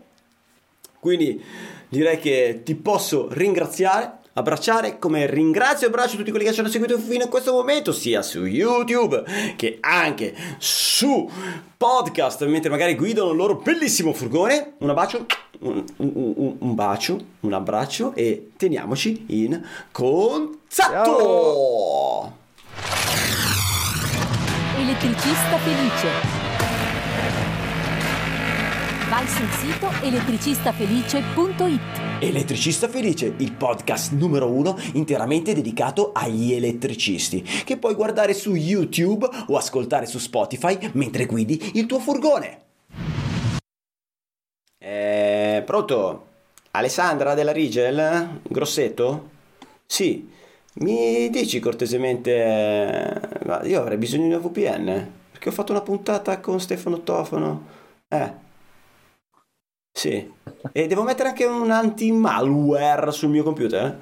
Quindi 0.99 1.41
direi 1.89 2.19
che 2.19 2.62
ti 2.65 2.75
posso 2.75 3.29
ringraziare, 3.31 4.15
abbracciare, 4.38 4.99
come 4.99 5.27
ringrazio 5.27 5.87
e 5.87 5.88
abbraccio 5.90 6.16
tutti 6.16 6.31
quelli 6.31 6.44
che 6.44 6.53
ci 6.53 6.61
hanno 6.61 6.68
seguito 6.68 6.99
fino 6.99 7.25
a 7.25 7.29
questo 7.29 7.53
momento, 7.53 7.90
sia 7.92 8.20
su 8.22 8.44
YouTube 8.44 9.25
che 9.57 9.79
anche 9.81 10.35
su 10.59 11.27
podcast, 11.77 12.44
mentre 12.46 12.68
magari 12.70 12.94
guidano 12.96 13.31
il 13.31 13.37
loro 13.37 13.55
bellissimo 13.57 14.12
furgone. 14.12 14.75
Un 14.79 14.90
abbraccio, 14.90 15.25
un, 15.61 15.83
un- 15.96 16.55
un- 16.59 16.75
bacio, 16.75 17.18
un 17.40 17.53
abbraccio 17.55 18.12
e 18.14 18.51
teniamoci 18.57 19.25
in 19.29 19.59
contatto! 19.90 21.14
Elettricista 24.79 25.57
felice. 25.59 26.46
Vai 29.16 29.26
sul 29.29 29.48
sito 29.48 29.88
elettricistafelice.it. 30.02 32.20
Elettricista 32.20 32.87
Felice, 32.87 33.33
il 33.38 33.55
podcast 33.55 34.12
numero 34.12 34.50
uno 34.50 34.76
interamente 34.92 35.55
dedicato 35.55 36.11
agli 36.12 36.52
elettricisti, 36.52 37.40
che 37.40 37.79
puoi 37.79 37.94
guardare 37.94 38.35
su 38.35 38.55
YouTube 38.55 39.26
o 39.46 39.57
ascoltare 39.57 40.05
su 40.05 40.18
Spotify 40.18 40.90
mentre 40.92 41.24
guidi 41.24 41.79
il 41.79 41.87
tuo 41.87 41.98
furgone. 41.98 42.61
Eh, 44.76 45.62
pronto? 45.64 46.26
Alessandra 46.72 47.33
della 47.33 47.52
Rigel? 47.52 48.40
Grossetto? 48.42 49.31
Sì, 49.87 50.31
mi 50.74 51.31
dici 51.31 51.59
cortesemente... 51.59 52.35
eh, 52.35 53.18
ma 53.46 53.64
io 53.64 53.81
avrei 53.81 53.96
bisogno 53.96 54.24
di 54.24 54.35
una 54.35 54.46
VPN, 54.46 55.11
perché 55.31 55.48
ho 55.48 55.52
fatto 55.52 55.72
una 55.72 55.81
puntata 55.81 56.38
con 56.38 56.61
Stefano 56.61 57.00
Tofono. 57.00 57.64
Eh. 58.09 58.44
Sì. 59.97 60.31
E 60.73 60.87
devo 60.87 61.03
mettere 61.05 61.31
anche 61.31 61.47
un 61.47 61.71
anti-malware 61.71 63.11
sul 63.13 63.31
mio 63.31 63.43
computer? 63.43 63.99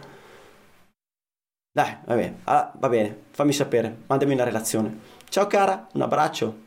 Dai, 1.70 1.98
va 2.04 2.14
bene. 2.16 2.40
Ah, 2.44 2.72
va 2.76 2.88
bene, 2.88 3.26
fammi 3.30 3.52
sapere. 3.52 4.02
Mandami 4.06 4.34
una 4.34 4.42
relazione. 4.44 4.98
Ciao 5.28 5.46
cara, 5.46 5.86
un 5.92 6.02
abbraccio. 6.02 6.63